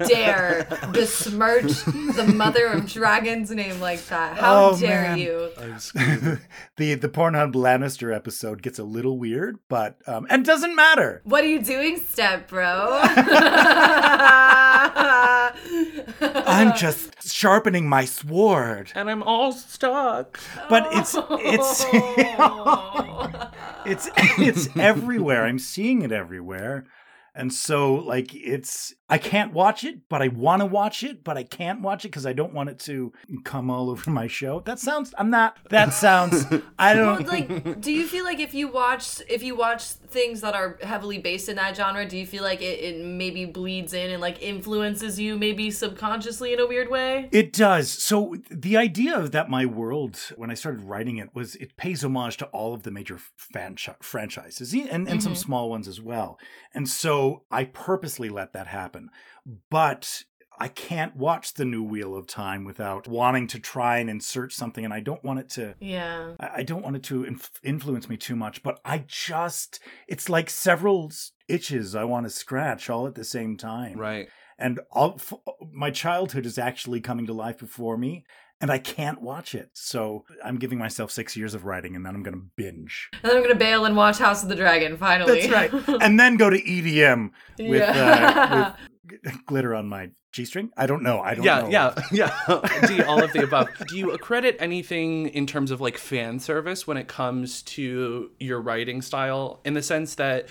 you 0.00 0.06
dare 0.08 0.66
besmirch 0.92 1.84
the 1.84 2.24
mother 2.34 2.68
of 2.68 2.86
dragons 2.90 3.50
name 3.50 3.78
like 3.80 4.02
that. 4.06 4.38
How 4.38 4.70
Oh, 4.70 4.78
dare 4.78 5.02
man. 5.02 5.18
you? 5.18 5.50
the 6.76 6.94
the 6.94 7.08
Pornhub 7.10 7.52
Lannister 7.52 8.14
episode 8.16 8.62
gets 8.62 8.78
a 8.78 8.84
little 8.84 9.18
weird, 9.18 9.58
but 9.68 9.98
um, 10.06 10.26
and 10.30 10.42
doesn't 10.42 10.74
matter. 10.74 11.20
What 11.24 11.44
are 11.44 11.48
you 11.48 11.60
doing, 11.62 11.98
step 11.98 12.48
bro? 12.48 13.02
I'm 16.20 16.76
just 16.76 17.22
sharpening 17.28 17.88
my 17.88 18.04
sword. 18.04 18.92
and 18.94 19.10
I'm 19.10 19.22
all 19.22 19.52
stuck. 19.52 20.38
but 20.68 20.86
it's 20.92 21.14
it's 21.14 21.84
oh. 22.38 23.50
it's 23.84 24.08
it's 24.38 24.76
everywhere. 24.76 25.44
I'm 25.44 25.58
seeing 25.58 26.02
it 26.02 26.12
everywhere. 26.12 26.84
And 27.36 27.52
so 27.52 27.94
like 27.94 28.34
it's 28.34 28.94
I 29.08 29.18
can't 29.18 29.52
watch 29.52 29.84
it, 29.84 30.08
but 30.08 30.22
I 30.22 30.28
want 30.28 30.60
to 30.60 30.66
watch 30.66 31.04
it, 31.04 31.22
but 31.22 31.36
I 31.36 31.42
can't 31.44 31.82
watch 31.82 32.04
it 32.04 32.10
cuz 32.10 32.24
I 32.24 32.32
don't 32.32 32.54
want 32.54 32.70
it 32.70 32.78
to 32.80 33.12
come 33.44 33.70
all 33.70 33.90
over 33.94 34.10
my 34.10 34.26
show. 34.26 34.60
That 34.60 34.78
sounds 34.78 35.14
I'm 35.18 35.30
not 35.30 35.58
that 35.68 35.92
sounds 35.92 36.46
I 36.78 36.94
don't 36.94 37.26
like, 37.28 37.80
do 37.80 37.92
you 37.92 38.06
feel 38.06 38.24
like 38.24 38.40
if 38.40 38.54
you 38.54 38.68
watch 38.68 39.20
if 39.28 39.42
you 39.42 39.54
watch 39.54 39.82
things 39.84 40.40
that 40.40 40.54
are 40.54 40.78
heavily 40.82 41.18
based 41.18 41.48
in 41.48 41.56
that 41.56 41.76
genre, 41.76 42.06
do 42.06 42.16
you 42.16 42.26
feel 42.26 42.42
like 42.42 42.62
it, 42.62 42.80
it 42.80 43.04
maybe 43.04 43.44
bleeds 43.44 43.92
in 43.92 44.10
and 44.10 44.20
like 44.22 44.42
influences 44.42 45.20
you 45.20 45.36
maybe 45.36 45.70
subconsciously 45.70 46.54
in 46.54 46.60
a 46.60 46.66
weird 46.66 46.90
way? 46.90 47.28
It 47.32 47.52
does. 47.52 47.90
So 47.90 48.36
the 48.50 48.76
idea 48.78 49.18
of 49.18 49.32
that 49.32 49.50
my 49.50 49.66
world, 49.66 50.18
when 50.36 50.50
I 50.50 50.54
started 50.54 50.80
writing 50.82 51.18
it, 51.18 51.34
was 51.34 51.54
it 51.56 51.76
pays 51.76 52.02
homage 52.02 52.38
to 52.38 52.46
all 52.46 52.72
of 52.72 52.82
the 52.84 52.90
major 52.90 53.18
fan- 53.36 53.76
franchises 54.00 54.72
and, 54.72 55.08
and 55.08 55.22
some 55.22 55.32
mm-hmm. 55.32 55.38
small 55.38 55.68
ones 55.68 55.86
as 55.86 56.00
well. 56.00 56.38
And 56.72 56.88
so 56.88 57.25
I 57.50 57.64
purposely 57.64 58.28
let 58.28 58.52
that 58.52 58.66
happen. 58.66 59.10
But 59.70 60.24
I 60.58 60.68
can't 60.68 61.16
watch 61.16 61.54
the 61.54 61.64
new 61.64 61.82
Wheel 61.82 62.14
of 62.14 62.26
Time 62.26 62.64
without 62.64 63.06
wanting 63.06 63.46
to 63.48 63.58
try 63.58 63.98
and 63.98 64.08
insert 64.08 64.52
something, 64.52 64.84
and 64.84 64.94
I 64.94 65.00
don't 65.00 65.22
want 65.22 65.40
it 65.40 65.50
to. 65.50 65.74
Yeah. 65.80 66.34
I 66.40 66.50
I 66.56 66.62
don't 66.62 66.82
want 66.82 66.96
it 66.96 67.02
to 67.04 67.24
inf- 67.24 67.60
influence 67.62 68.08
me 68.08 68.16
too 68.16 68.36
much, 68.36 68.62
but 68.62 68.80
I 68.84 69.04
just. 69.06 69.80
It's 70.08 70.28
like 70.28 70.48
several 70.50 71.12
itches 71.48 71.94
I 71.94 72.04
want 72.04 72.24
to 72.26 72.30
scratch 72.30 72.88
all 72.90 73.06
at 73.06 73.14
the 73.14 73.24
same 73.24 73.56
time. 73.56 73.98
Right. 73.98 74.28
And 74.58 74.80
all, 74.90 75.16
f- 75.16 75.34
my 75.72 75.90
childhood 75.90 76.46
is 76.46 76.58
actually 76.58 77.00
coming 77.00 77.26
to 77.26 77.34
life 77.34 77.58
before 77.58 77.98
me, 77.98 78.24
and 78.60 78.70
I 78.70 78.78
can't 78.78 79.20
watch 79.20 79.54
it. 79.54 79.70
So 79.74 80.24
I'm 80.44 80.56
giving 80.58 80.78
myself 80.78 81.10
six 81.10 81.36
years 81.36 81.54
of 81.54 81.64
writing, 81.64 81.94
and 81.96 82.04
then 82.06 82.14
I'm 82.14 82.22
going 82.22 82.34
to 82.36 82.46
binge. 82.56 83.08
And 83.22 83.22
then 83.30 83.36
I'm 83.36 83.42
gonna 83.42 83.54
bail 83.54 83.84
and 83.84 83.96
watch 83.96 84.18
House 84.18 84.42
of 84.42 84.48
the 84.48 84.56
Dragon 84.56 84.96
finally. 84.96 85.46
That's 85.46 85.72
right. 85.72 85.88
and 86.02 86.18
then 86.18 86.36
go 86.36 86.48
to 86.50 86.56
EDM 86.60 87.30
with, 87.58 87.80
Yeah. 87.80 88.74
uh, 88.76 88.82
with 89.24 89.44
glitter 89.46 89.74
on 89.74 89.88
my 89.88 90.10
G 90.32 90.44
string. 90.44 90.70
I 90.76 90.86
don't 90.86 91.02
know. 91.02 91.20
I 91.20 91.34
don't 91.34 91.44
Yeah, 91.44 91.60
know. 91.62 91.68
yeah, 91.70 92.02
yeah. 92.12 92.86
D, 92.86 93.02
all 93.02 93.22
of 93.22 93.32
the 93.32 93.42
above. 93.44 93.68
Do 93.88 93.96
you 93.96 94.10
accredit 94.12 94.56
anything 94.58 95.28
in 95.28 95.46
terms 95.46 95.70
of 95.70 95.80
like 95.80 95.96
fan 95.96 96.38
service 96.40 96.86
when 96.86 96.96
it 96.98 97.08
comes 97.08 97.62
to 97.62 98.30
your 98.38 98.60
writing 98.60 99.00
style 99.00 99.60
in 99.64 99.72
the 99.74 99.82
sense 99.82 100.16
that 100.16 100.48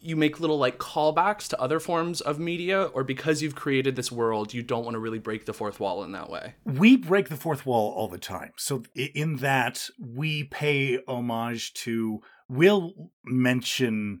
you 0.00 0.16
make 0.16 0.40
little 0.40 0.58
like 0.58 0.78
callbacks 0.78 1.48
to 1.48 1.60
other 1.60 1.80
forms 1.80 2.20
of 2.20 2.38
media 2.38 2.84
or 2.84 3.04
because 3.04 3.42
you've 3.42 3.54
created 3.54 3.96
this 3.96 4.12
world 4.12 4.54
you 4.54 4.62
don't 4.62 4.84
want 4.84 4.94
to 4.94 4.98
really 5.00 5.18
break 5.18 5.46
the 5.46 5.52
fourth 5.52 5.80
wall 5.80 6.02
in 6.04 6.12
that 6.12 6.30
way? 6.30 6.54
We 6.64 6.96
break 6.96 7.28
the 7.28 7.36
fourth 7.36 7.66
wall 7.66 7.92
all 7.92 8.08
the 8.08 8.18
time. 8.18 8.52
So 8.56 8.82
in 8.94 9.36
that 9.36 9.88
we 9.98 10.44
pay 10.44 11.00
homage 11.06 11.74
to. 11.74 12.22
We'll 12.48 13.10
mention 13.24 14.20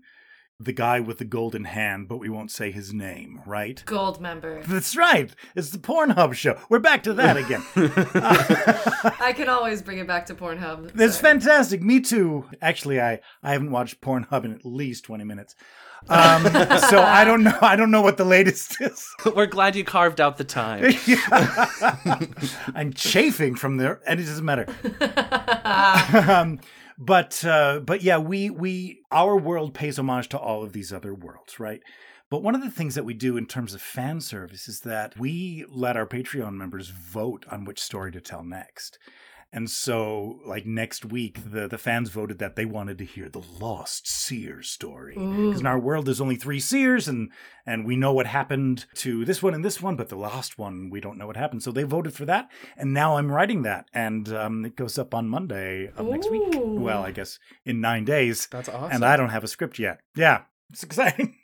the 0.58 0.72
guy 0.72 1.00
with 1.00 1.18
the 1.18 1.24
golden 1.24 1.64
hand, 1.64 2.08
but 2.08 2.16
we 2.16 2.28
won't 2.30 2.50
say 2.50 2.70
his 2.70 2.92
name, 2.92 3.40
right? 3.46 3.82
Goldmember. 3.86 4.64
That's 4.64 4.96
right. 4.96 5.34
It's 5.54 5.70
the 5.70 5.78
Pornhub 5.78 6.32
show. 6.34 6.58
We're 6.70 6.78
back 6.78 7.02
to 7.02 7.12
that 7.14 7.36
again. 7.36 7.62
I 9.20 9.34
can 9.36 9.48
always 9.48 9.82
bring 9.82 9.98
it 9.98 10.06
back 10.06 10.26
to 10.26 10.34
Pornhub. 10.34 10.92
That's 10.94 11.18
Sorry. 11.18 11.34
fantastic. 11.34 11.82
Me 11.82 12.00
too. 12.00 12.46
Actually, 12.62 13.00
I 13.00 13.20
I 13.42 13.52
haven't 13.52 13.70
watched 13.70 14.00
Pornhub 14.00 14.44
in 14.44 14.54
at 14.54 14.64
least 14.64 15.04
twenty 15.04 15.24
minutes. 15.24 15.54
Um, 16.08 16.44
so 16.90 17.02
I 17.02 17.24
don't 17.24 17.42
know. 17.42 17.58
I 17.60 17.76
don't 17.76 17.90
know 17.90 18.02
what 18.02 18.16
the 18.16 18.24
latest 18.24 18.80
is. 18.80 19.06
We're 19.34 19.46
glad 19.46 19.76
you 19.76 19.84
carved 19.84 20.20
out 20.20 20.36
the 20.38 20.44
time. 20.44 20.94
I'm 22.74 22.92
chafing 22.94 23.56
from 23.56 23.76
there, 23.76 24.00
and 24.06 24.20
it 24.20 24.24
doesn't 24.24 24.44
matter. 24.44 24.66
um, 26.30 26.60
but 26.98 27.44
uh, 27.44 27.80
but 27.80 28.02
yeah, 28.02 28.18
we 28.18 28.50
we 28.50 29.00
our 29.10 29.36
world 29.36 29.74
pays 29.74 29.98
homage 29.98 30.28
to 30.30 30.38
all 30.38 30.62
of 30.62 30.72
these 30.72 30.92
other 30.92 31.14
worlds, 31.14 31.60
right? 31.60 31.80
But 32.28 32.42
one 32.42 32.54
of 32.54 32.62
the 32.62 32.70
things 32.70 32.96
that 32.96 33.04
we 33.04 33.14
do 33.14 33.36
in 33.36 33.46
terms 33.46 33.72
of 33.72 33.80
fan 33.80 34.20
service 34.20 34.66
is 34.66 34.80
that 34.80 35.16
we 35.18 35.64
let 35.68 35.96
our 35.96 36.06
Patreon 36.06 36.54
members 36.54 36.88
vote 36.88 37.46
on 37.50 37.64
which 37.64 37.80
story 37.80 38.10
to 38.12 38.20
tell 38.20 38.42
next. 38.42 38.98
And 39.52 39.70
so, 39.70 40.40
like 40.44 40.66
next 40.66 41.04
week, 41.04 41.38
the, 41.50 41.66
the 41.68 41.78
fans 41.78 42.10
voted 42.10 42.38
that 42.40 42.56
they 42.56 42.64
wanted 42.64 42.98
to 42.98 43.04
hear 43.04 43.28
the 43.28 43.42
Lost 43.60 44.06
Seer 44.06 44.60
story. 44.62 45.14
Because 45.14 45.60
in 45.60 45.66
our 45.66 45.78
world, 45.78 46.06
there's 46.06 46.20
only 46.20 46.36
three 46.36 46.60
Seers, 46.60 47.08
and 47.08 47.30
and 47.64 47.86
we 47.86 47.96
know 47.96 48.12
what 48.12 48.26
happened 48.26 48.86
to 48.96 49.24
this 49.24 49.42
one 49.42 49.54
and 49.54 49.64
this 49.64 49.80
one, 49.80 49.96
but 49.96 50.08
the 50.08 50.16
last 50.16 50.58
one, 50.58 50.90
we 50.90 51.00
don't 51.00 51.16
know 51.16 51.26
what 51.26 51.36
happened. 51.36 51.62
So 51.62 51.72
they 51.72 51.84
voted 51.84 52.12
for 52.12 52.24
that, 52.26 52.50
and 52.76 52.92
now 52.92 53.16
I'm 53.16 53.30
writing 53.32 53.62
that, 53.62 53.86
and 53.94 54.28
um, 54.30 54.64
it 54.64 54.76
goes 54.76 54.98
up 54.98 55.14
on 55.14 55.28
Monday 55.28 55.90
of 55.96 56.06
next 56.06 56.30
week. 56.30 56.42
Well, 56.54 57.02
I 57.02 57.12
guess 57.12 57.38
in 57.64 57.80
nine 57.80 58.04
days. 58.04 58.48
That's 58.50 58.68
awesome. 58.68 58.90
And 58.92 59.04
I 59.04 59.16
don't 59.16 59.30
have 59.30 59.44
a 59.44 59.48
script 59.48 59.78
yet. 59.78 60.00
Yeah, 60.16 60.42
it's 60.70 60.82
exciting. 60.82 61.36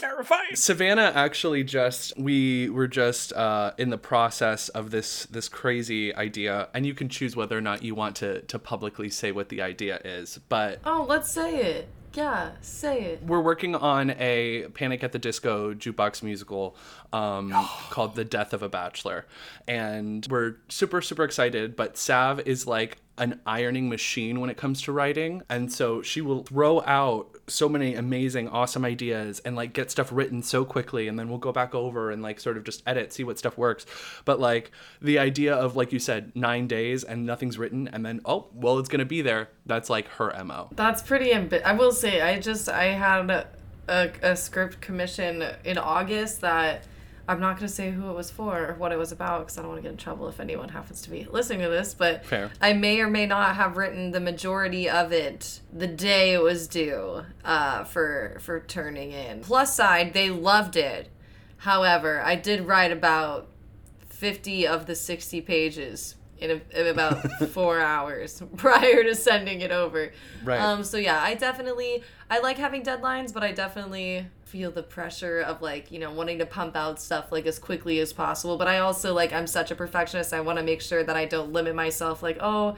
Terrifying. 0.00 0.54
Savannah 0.54 1.12
actually 1.14 1.62
just 1.62 2.18
we 2.18 2.70
were 2.70 2.88
just 2.88 3.32
uh, 3.34 3.72
in 3.78 3.90
the 3.90 3.98
process 3.98 4.68
of 4.70 4.90
this 4.90 5.26
this 5.26 5.48
crazy 5.48 6.14
idea, 6.14 6.68
and 6.72 6.86
you 6.86 6.94
can 6.94 7.08
choose 7.08 7.36
whether 7.36 7.56
or 7.56 7.60
not 7.60 7.82
you 7.82 7.94
want 7.94 8.16
to 8.16 8.40
to 8.42 8.58
publicly 8.58 9.10
say 9.10 9.30
what 9.30 9.50
the 9.50 9.60
idea 9.62 10.00
is. 10.04 10.40
But 10.48 10.80
Oh, 10.84 11.04
let's 11.08 11.30
say 11.30 11.56
it. 11.60 11.88
Yeah, 12.12 12.50
say 12.60 13.02
it. 13.02 13.22
we're 13.22 13.40
working 13.40 13.76
on 13.76 14.10
a 14.18 14.66
Panic 14.74 15.04
at 15.04 15.12
the 15.12 15.18
Disco 15.20 15.74
jukebox 15.74 16.24
musical 16.24 16.76
um, 17.12 17.52
called 17.90 18.16
The 18.16 18.24
Death 18.24 18.52
of 18.52 18.64
a 18.64 18.68
Bachelor. 18.68 19.26
And 19.68 20.26
we're 20.28 20.56
super, 20.68 21.02
super 21.02 21.22
excited. 21.22 21.76
But 21.76 21.96
Sav 21.96 22.40
is 22.40 22.66
like 22.66 22.98
an 23.20 23.38
ironing 23.46 23.88
machine 23.88 24.40
when 24.40 24.50
it 24.50 24.56
comes 24.56 24.82
to 24.82 24.92
writing. 24.92 25.42
And 25.48 25.70
so 25.70 26.02
she 26.02 26.20
will 26.20 26.42
throw 26.42 26.80
out 26.80 27.36
so 27.46 27.68
many 27.68 27.94
amazing, 27.94 28.48
awesome 28.48 28.84
ideas 28.84 29.40
and 29.40 29.54
like 29.54 29.74
get 29.74 29.90
stuff 29.90 30.10
written 30.10 30.42
so 30.42 30.64
quickly. 30.64 31.06
And 31.06 31.18
then 31.18 31.28
we'll 31.28 31.38
go 31.38 31.52
back 31.52 31.74
over 31.74 32.10
and 32.10 32.22
like 32.22 32.40
sort 32.40 32.56
of 32.56 32.64
just 32.64 32.82
edit, 32.86 33.12
see 33.12 33.22
what 33.22 33.38
stuff 33.38 33.58
works. 33.58 33.84
But 34.24 34.40
like 34.40 34.72
the 35.02 35.18
idea 35.18 35.54
of, 35.54 35.76
like 35.76 35.92
you 35.92 35.98
said, 35.98 36.32
nine 36.34 36.66
days 36.66 37.04
and 37.04 37.26
nothing's 37.26 37.58
written. 37.58 37.88
And 37.88 38.04
then, 38.04 38.22
oh, 38.24 38.46
well, 38.54 38.78
it's 38.78 38.88
going 38.88 39.00
to 39.00 39.04
be 39.04 39.20
there. 39.20 39.50
That's 39.66 39.90
like 39.90 40.08
her 40.08 40.32
MO. 40.42 40.70
That's 40.72 41.02
pretty 41.02 41.32
I 41.32 41.72
will 41.74 41.92
say, 41.92 42.22
I 42.22 42.40
just 42.40 42.68
I 42.68 42.84
had 42.84 43.30
a, 43.86 44.10
a 44.22 44.34
script 44.34 44.80
commission 44.80 45.44
in 45.64 45.76
August 45.76 46.40
that 46.40 46.84
I'm 47.30 47.38
not 47.38 47.58
going 47.58 47.68
to 47.68 47.72
say 47.72 47.92
who 47.92 48.10
it 48.10 48.14
was 48.14 48.28
for 48.28 48.70
or 48.70 48.74
what 48.74 48.90
it 48.90 48.98
was 48.98 49.12
about 49.12 49.42
because 49.42 49.56
I 49.56 49.62
don't 49.62 49.70
want 49.70 49.78
to 49.78 49.82
get 49.82 49.92
in 49.92 49.96
trouble 49.96 50.26
if 50.26 50.40
anyone 50.40 50.68
happens 50.68 51.00
to 51.02 51.10
be 51.10 51.28
listening 51.30 51.60
to 51.60 51.68
this. 51.68 51.94
But 51.94 52.26
Fair. 52.26 52.50
I 52.60 52.72
may 52.72 53.00
or 53.00 53.08
may 53.08 53.24
not 53.24 53.54
have 53.54 53.76
written 53.76 54.10
the 54.10 54.18
majority 54.18 54.90
of 54.90 55.12
it 55.12 55.60
the 55.72 55.86
day 55.86 56.32
it 56.32 56.42
was 56.42 56.66
due 56.66 57.24
uh, 57.44 57.84
for 57.84 58.38
for 58.40 58.58
turning 58.58 59.12
in. 59.12 59.42
Plus 59.42 59.76
side, 59.76 60.12
they 60.12 60.28
loved 60.28 60.76
it. 60.76 61.08
However, 61.58 62.20
I 62.20 62.34
did 62.34 62.66
write 62.66 62.90
about 62.90 63.46
50 64.08 64.66
of 64.66 64.86
the 64.86 64.96
60 64.96 65.40
pages 65.42 66.16
in, 66.40 66.50
a, 66.50 66.78
in 66.78 66.88
about 66.88 67.30
four 67.50 67.78
hours 67.78 68.42
prior 68.56 69.04
to 69.04 69.14
sending 69.14 69.60
it 69.60 69.70
over. 69.70 70.12
Right. 70.42 70.60
Um, 70.60 70.82
so 70.82 70.96
yeah, 70.96 71.22
I 71.22 71.34
definitely 71.34 72.02
I 72.28 72.40
like 72.40 72.58
having 72.58 72.82
deadlines, 72.82 73.32
but 73.32 73.44
I 73.44 73.52
definitely 73.52 74.26
feel 74.50 74.70
the 74.70 74.82
pressure 74.82 75.40
of 75.40 75.62
like 75.62 75.90
you 75.90 75.98
know 75.98 76.12
wanting 76.12 76.38
to 76.38 76.46
pump 76.46 76.76
out 76.76 77.00
stuff 77.00 77.30
like 77.30 77.46
as 77.46 77.58
quickly 77.58 78.00
as 78.00 78.12
possible. 78.12 78.56
But 78.56 78.68
I 78.68 78.78
also 78.78 79.14
like 79.14 79.32
I'm 79.32 79.46
such 79.46 79.70
a 79.70 79.74
perfectionist. 79.74 80.34
I 80.34 80.40
want 80.40 80.58
to 80.58 80.64
make 80.64 80.80
sure 80.80 81.04
that 81.04 81.16
I 81.16 81.24
don't 81.24 81.52
limit 81.52 81.74
myself. 81.74 82.22
Like 82.22 82.38
oh. 82.40 82.76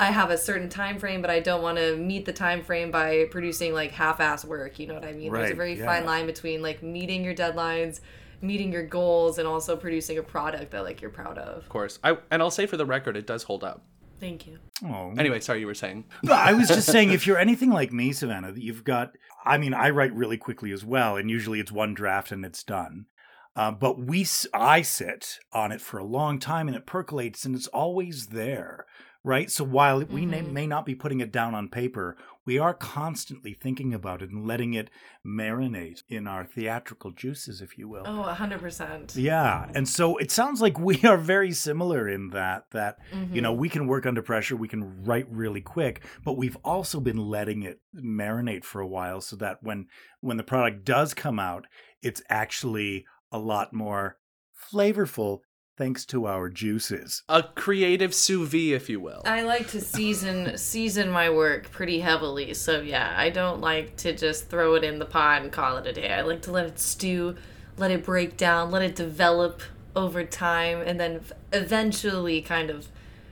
I 0.00 0.12
have 0.12 0.30
a 0.30 0.38
certain 0.38 0.68
time 0.68 1.00
frame, 1.00 1.20
but 1.22 1.28
I 1.28 1.40
don't 1.40 1.60
want 1.60 1.76
to 1.78 1.96
meet 1.96 2.24
the 2.24 2.32
time 2.32 2.62
frame 2.62 2.92
by 2.92 3.24
producing 3.32 3.74
like 3.74 3.90
half-ass 3.90 4.44
work. 4.44 4.78
You 4.78 4.86
know 4.86 4.94
what 4.94 5.04
I 5.04 5.12
mean? 5.12 5.32
There's 5.32 5.50
a 5.50 5.54
very 5.54 5.74
yeah. 5.74 5.86
fine 5.86 6.04
line 6.04 6.26
between 6.26 6.62
like 6.62 6.84
meeting 6.84 7.24
your 7.24 7.34
deadlines, 7.34 7.98
meeting 8.40 8.72
your 8.72 8.86
goals, 8.86 9.38
and 9.38 9.48
also 9.48 9.76
producing 9.76 10.16
a 10.18 10.22
product 10.22 10.70
that 10.70 10.84
like 10.84 11.00
you're 11.00 11.10
proud 11.10 11.36
of. 11.36 11.64
Of 11.64 11.68
course. 11.68 11.98
I, 12.04 12.16
and 12.30 12.40
I'll 12.40 12.52
say 12.52 12.66
for 12.66 12.76
the 12.76 12.86
record, 12.86 13.16
it 13.16 13.26
does 13.26 13.42
hold 13.42 13.64
up. 13.64 13.82
Thank 14.20 14.46
you. 14.46 14.58
Oh, 14.84 15.14
Anyway, 15.18 15.40
sorry, 15.40 15.60
you 15.60 15.66
were 15.66 15.74
saying. 15.74 16.04
I 16.30 16.52
was 16.52 16.68
just 16.68 16.90
saying, 16.90 17.10
if 17.10 17.26
you're 17.26 17.38
anything 17.38 17.70
like 17.70 17.92
me, 17.92 18.12
Savannah, 18.12 18.52
that 18.52 18.62
you've 18.62 18.84
got. 18.84 19.16
I 19.48 19.56
mean, 19.56 19.72
I 19.72 19.90
write 19.90 20.14
really 20.14 20.36
quickly 20.36 20.72
as 20.72 20.84
well, 20.84 21.16
and 21.16 21.30
usually 21.30 21.58
it's 21.58 21.72
one 21.72 21.94
draft 21.94 22.30
and 22.30 22.44
it's 22.44 22.62
done. 22.62 23.06
Uh, 23.56 23.72
but 23.72 23.98
we, 23.98 24.26
I 24.52 24.82
sit 24.82 25.38
on 25.52 25.72
it 25.72 25.80
for 25.80 25.98
a 25.98 26.04
long 26.04 26.38
time, 26.38 26.68
and 26.68 26.76
it 26.76 26.86
percolates, 26.86 27.44
and 27.44 27.56
it's 27.56 27.66
always 27.68 28.26
there, 28.26 28.84
right? 29.24 29.50
So 29.50 29.64
while 29.64 30.04
we 30.04 30.24
may, 30.24 30.42
may 30.42 30.66
not 30.66 30.86
be 30.86 30.94
putting 30.94 31.20
it 31.20 31.32
down 31.32 31.54
on 31.54 31.68
paper, 31.68 32.16
we 32.46 32.58
are 32.58 32.72
constantly 32.72 33.52
thinking 33.52 33.92
about 33.92 34.22
it 34.22 34.30
and 34.30 34.46
letting 34.46 34.72
it 34.74 34.88
marinate 35.26 36.02
in 36.08 36.26
our 36.26 36.44
theatrical 36.44 37.10
juices, 37.10 37.60
if 37.60 37.76
you 37.76 37.88
will. 37.88 38.04
Oh, 38.06 38.24
100%. 38.26 39.16
Yeah, 39.16 39.68
and 39.74 39.86
so 39.88 40.16
it 40.16 40.30
sounds 40.30 40.62
like 40.62 40.78
we 40.78 41.02
are 41.02 41.18
very 41.18 41.52
similar 41.52 42.08
in 42.08 42.30
that 42.30 42.70
that 42.70 42.98
you 43.32 43.42
know 43.42 43.52
we 43.52 43.68
can 43.68 43.86
work 43.86 44.06
under 44.06 44.22
pressure, 44.22 44.56
we 44.56 44.68
can 44.68 45.04
write 45.04 45.26
really 45.30 45.60
quick, 45.60 46.04
but 46.24 46.36
we've 46.36 46.56
also 46.64 47.00
been 47.00 47.18
letting 47.18 47.62
it 47.64 47.80
marinate 47.94 48.64
for 48.64 48.80
a 48.80 48.86
while 48.86 49.20
so 49.20 49.36
that 49.36 49.58
when 49.62 49.86
when 50.20 50.36
the 50.36 50.42
product 50.42 50.84
does 50.84 51.12
come 51.12 51.38
out, 51.38 51.66
it's 52.02 52.22
actually 52.30 53.04
a 53.30 53.38
lot 53.38 53.72
more 53.72 54.16
flavorful 54.72 55.40
thanks 55.78 56.04
to 56.04 56.26
our 56.26 56.48
juices. 56.48 57.22
A 57.28 57.44
creative 57.44 58.12
sous 58.12 58.48
vide, 58.48 58.72
if 58.72 58.90
you 58.90 58.98
will. 58.98 59.22
I 59.24 59.42
like 59.42 59.68
to 59.68 59.80
season 59.80 60.58
season 60.58 61.08
my 61.08 61.30
work 61.30 61.70
pretty 61.70 62.00
heavily. 62.00 62.52
So 62.54 62.80
yeah, 62.80 63.14
I 63.16 63.30
don't 63.30 63.60
like 63.60 63.96
to 63.98 64.12
just 64.12 64.50
throw 64.50 64.74
it 64.74 64.82
in 64.82 64.98
the 64.98 65.06
pot 65.06 65.42
and 65.42 65.52
call 65.52 65.76
it 65.76 65.86
a 65.86 65.92
day. 65.92 66.12
I 66.12 66.22
like 66.22 66.42
to 66.42 66.50
let 66.50 66.66
it 66.66 66.80
stew, 66.80 67.36
let 67.76 67.92
it 67.92 68.04
break 68.04 68.36
down, 68.36 68.72
let 68.72 68.82
it 68.82 68.96
develop 68.96 69.62
over 69.94 70.24
time 70.24 70.80
and 70.80 71.00
then 71.00 71.20
eventually 71.52 72.40
kind 72.42 72.70
of 72.70 72.88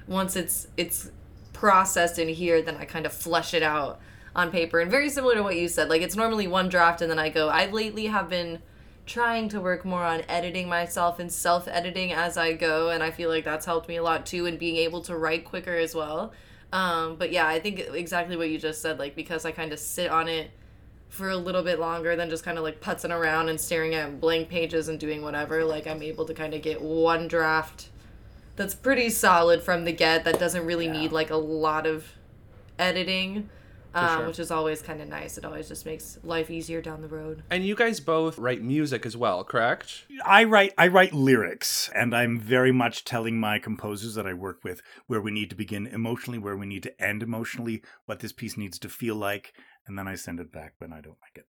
once 0.09 0.37
it's 0.37 0.69
it's 0.76 1.11
processed 1.53 2.19
in 2.19 2.29
here, 2.29 2.62
then 2.62 2.76
I 2.76 2.85
kind 2.85 3.07
of 3.07 3.12
flush 3.12 3.55
it 3.55 3.62
out 3.62 3.99
on 4.37 4.50
paper. 4.50 4.79
And 4.79 4.91
very 4.91 5.11
similar 5.11 5.35
to 5.35 5.43
what 5.43 5.57
you 5.57 5.67
said, 5.67 5.88
like 5.88 6.03
it's 6.03 6.15
normally 6.15 6.47
one 6.47 6.69
draft 6.69 7.03
and 7.03 7.11
then 7.11 7.19
I 7.19 7.29
go. 7.29 7.49
I 7.49 7.67
lately 7.71 8.07
have 8.07 8.29
been 8.29 8.61
trying 9.07 9.49
to 9.51 9.61
work 9.61 9.85
more 9.85 10.05
on 10.05 10.23
editing 10.29 10.69
myself 10.69 11.19
and 11.19 11.31
self 11.33 11.69
editing 11.69 12.13
as 12.13 12.37
I 12.37 12.53
go. 12.53 12.91
And 12.91 13.03
I 13.03 13.11
feel 13.11 13.31
like 13.31 13.45
that's 13.45 13.67
helped 13.67 13.89
me 13.89 13.97
a 13.97 14.03
lot 14.03 14.27
too, 14.27 14.47
and 14.47 14.59
being 14.59 14.77
able 14.77 15.01
to 15.03 15.17
write 15.17 15.45
quicker 15.45 15.75
as 15.75 15.95
well. 15.95 16.33
Um, 16.73 17.17
but 17.17 17.33
yeah, 17.33 17.47
I 17.47 17.61
think 17.61 17.79
exactly 17.79 18.37
what 18.37 18.51
you 18.51 18.59
just 18.59 18.83
said, 18.83 18.99
like 18.99 19.15
because 19.15 19.45
I 19.45 19.53
kind 19.53 19.73
of 19.73 19.79
sit 19.79 20.11
on 20.11 20.29
it 20.29 20.51
for 21.09 21.31
a 21.31 21.37
little 21.37 21.63
bit 21.63 21.79
longer 21.79 22.17
than 22.17 22.29
just 22.29 22.45
kind 22.45 22.59
of 22.59 22.65
like 22.65 22.81
putzing 22.81 23.17
around 23.17 23.49
and 23.49 23.61
staring 23.61 23.95
at 23.95 24.21
blank 24.21 24.49
pages 24.49 24.89
and 24.89 24.99
doing 24.99 25.23
whatever. 25.23 25.65
Like 25.65 25.87
I'm 25.87 26.03
able 26.03 26.25
to 26.27 26.35
kind 26.35 26.53
of 26.53 26.63
get 26.63 26.83
one 26.83 27.29
draft 27.29 27.89
that's 28.57 28.75
pretty 28.75 29.11
solid 29.11 29.63
from 29.63 29.85
the 29.85 29.93
get 29.93 30.25
that 30.25 30.39
doesn't 30.39 30.67
really 30.67 30.89
need 30.89 31.13
like 31.13 31.31
a 31.31 31.37
lot 31.37 31.87
of 31.87 32.05
editing. 32.79 33.49
Um, 33.97 34.19
sure. 34.19 34.26
which 34.26 34.38
is 34.38 34.50
always 34.50 34.83
kind 34.83 35.00
of 35.00 35.09
nice. 35.09 35.38
It 35.38 35.45
always 35.45 35.69
just 35.69 35.87
makes 35.87 36.19
life 36.23 36.50
easier 36.50 36.83
down 36.83 37.00
the 37.00 37.09
road. 37.09 37.43
And 37.50 37.65
you 37.65 37.75
guys 37.75 37.99
both 37.99 38.38
write 38.38 38.62
music 38.62 39.07
as 39.07 39.17
well, 39.17 39.43
correct? 39.43 40.05
I 40.25 40.45
write 40.45 40.75
I 40.76 40.88
write 40.88 41.15
lyrics 41.15 41.88
and 41.95 42.15
I'm 42.15 42.38
very 42.38 42.73
much 42.73 43.05
telling 43.05 43.41
my 43.41 43.59
composers 43.59 44.15
that 44.15 44.26
I 44.26 44.35
work 44.35 44.62
with 44.62 44.83
where 45.07 45.21
we 45.21 45.31
need 45.31 45.49
to 45.50 45.57
begin 45.57 45.87
emotionally, 45.87 46.38
where 46.38 46.57
we 46.57 46.67
need 46.67 46.83
to 46.83 47.03
end 47.03 47.23
emotionally, 47.23 47.83
what 48.05 48.21
this 48.21 48.33
piece 48.33 48.59
needs 48.59 48.79
to 48.81 48.88
feel 48.91 49.17
like, 49.17 49.55
and 49.87 49.99
then 49.99 50.07
I 50.07 50.15
send 50.15 50.41
it 50.41 50.53
back 50.53 50.75
when 50.79 50.93
I 50.93 51.00
don't 51.00 51.19
like 51.23 51.37
it. 51.37 51.47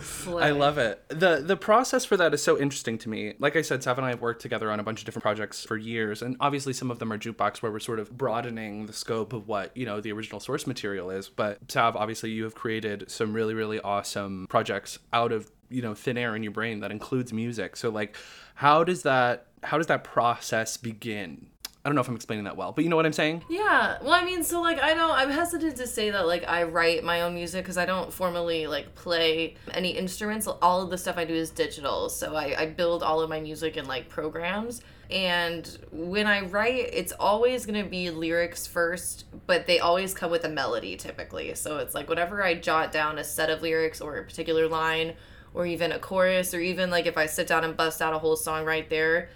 Slay. 0.00 0.42
I 0.44 0.50
love 0.50 0.78
it. 0.78 1.02
the 1.08 1.42
The 1.44 1.56
process 1.56 2.04
for 2.04 2.16
that 2.16 2.32
is 2.34 2.42
so 2.42 2.58
interesting 2.58 2.98
to 2.98 3.08
me. 3.08 3.34
Like 3.38 3.56
I 3.56 3.62
said, 3.62 3.82
Sav 3.82 3.98
and 3.98 4.06
I 4.06 4.10
have 4.10 4.20
worked 4.20 4.42
together 4.42 4.70
on 4.70 4.80
a 4.80 4.82
bunch 4.82 5.00
of 5.00 5.06
different 5.06 5.22
projects 5.22 5.64
for 5.64 5.76
years, 5.76 6.22
and 6.22 6.36
obviously 6.40 6.72
some 6.72 6.90
of 6.90 6.98
them 6.98 7.12
are 7.12 7.18
jukebox, 7.18 7.62
where 7.62 7.70
we're 7.72 7.78
sort 7.78 7.98
of 7.98 8.16
broadening 8.16 8.86
the 8.86 8.92
scope 8.92 9.32
of 9.32 9.48
what 9.48 9.76
you 9.76 9.86
know 9.86 10.00
the 10.00 10.12
original 10.12 10.40
source 10.40 10.66
material 10.66 11.10
is. 11.10 11.28
But 11.28 11.58
Sav, 11.68 11.96
obviously, 11.96 12.30
you 12.30 12.44
have 12.44 12.54
created 12.54 13.10
some 13.10 13.32
really, 13.32 13.54
really 13.54 13.80
awesome 13.80 14.46
projects 14.48 14.98
out 15.12 15.32
of 15.32 15.50
you 15.68 15.82
know 15.82 15.94
thin 15.94 16.18
air 16.18 16.34
in 16.36 16.42
your 16.42 16.52
brain 16.52 16.80
that 16.80 16.90
includes 16.90 17.32
music. 17.32 17.76
So 17.76 17.90
like, 17.90 18.16
how 18.54 18.84
does 18.84 19.02
that 19.02 19.46
how 19.62 19.78
does 19.78 19.88
that 19.88 20.04
process 20.04 20.76
begin? 20.76 21.48
I 21.82 21.88
don't 21.88 21.94
know 21.94 22.02
if 22.02 22.08
I'm 22.08 22.14
explaining 22.14 22.44
that 22.44 22.58
well, 22.58 22.72
but 22.72 22.84
you 22.84 22.90
know 22.90 22.96
what 22.96 23.06
I'm 23.06 23.12
saying? 23.14 23.42
Yeah. 23.48 23.96
Well, 24.02 24.12
I 24.12 24.22
mean, 24.22 24.44
so 24.44 24.60
like 24.60 24.78
I 24.82 24.92
don't. 24.92 25.12
I'm 25.12 25.30
hesitant 25.30 25.76
to 25.76 25.86
say 25.86 26.10
that 26.10 26.26
like 26.26 26.46
I 26.46 26.64
write 26.64 27.02
my 27.04 27.22
own 27.22 27.34
music 27.34 27.64
because 27.64 27.78
I 27.78 27.86
don't 27.86 28.12
formally 28.12 28.66
like 28.66 28.94
play 28.94 29.54
any 29.72 29.90
instruments. 29.90 30.46
All 30.46 30.82
of 30.82 30.90
the 30.90 30.98
stuff 30.98 31.16
I 31.16 31.24
do 31.24 31.32
is 31.32 31.48
digital, 31.48 32.10
so 32.10 32.36
I, 32.36 32.54
I 32.58 32.66
build 32.66 33.02
all 33.02 33.22
of 33.22 33.30
my 33.30 33.40
music 33.40 33.78
in 33.78 33.86
like 33.86 34.10
programs. 34.10 34.82
And 35.10 35.66
when 35.90 36.26
I 36.26 36.42
write, 36.42 36.90
it's 36.92 37.12
always 37.12 37.64
gonna 37.64 37.84
be 37.84 38.10
lyrics 38.10 38.66
first, 38.66 39.24
but 39.46 39.66
they 39.66 39.80
always 39.80 40.12
come 40.12 40.30
with 40.30 40.44
a 40.44 40.50
melody 40.50 40.96
typically. 40.96 41.54
So 41.54 41.78
it's 41.78 41.94
like 41.94 42.10
whenever 42.10 42.44
I 42.44 42.56
jot 42.56 42.92
down 42.92 43.18
a 43.18 43.24
set 43.24 43.48
of 43.48 43.62
lyrics 43.62 44.02
or 44.02 44.18
a 44.18 44.22
particular 44.22 44.68
line, 44.68 45.14
or 45.54 45.64
even 45.66 45.92
a 45.92 45.98
chorus, 45.98 46.52
or 46.52 46.60
even 46.60 46.90
like 46.90 47.06
if 47.06 47.16
I 47.16 47.24
sit 47.24 47.46
down 47.46 47.64
and 47.64 47.74
bust 47.74 48.02
out 48.02 48.12
a 48.12 48.18
whole 48.18 48.36
song 48.36 48.66
right 48.66 48.88
there 48.90 49.30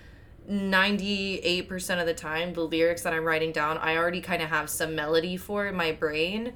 98% 0.50 2.00
of 2.00 2.06
the 2.06 2.14
time 2.14 2.52
the 2.52 2.60
lyrics 2.60 3.02
that 3.02 3.14
i'm 3.14 3.24
writing 3.24 3.50
down 3.50 3.78
i 3.78 3.96
already 3.96 4.20
kind 4.20 4.42
of 4.42 4.48
have 4.50 4.68
some 4.68 4.94
melody 4.94 5.36
for 5.36 5.66
in 5.66 5.74
my 5.74 5.92
brain. 5.92 6.52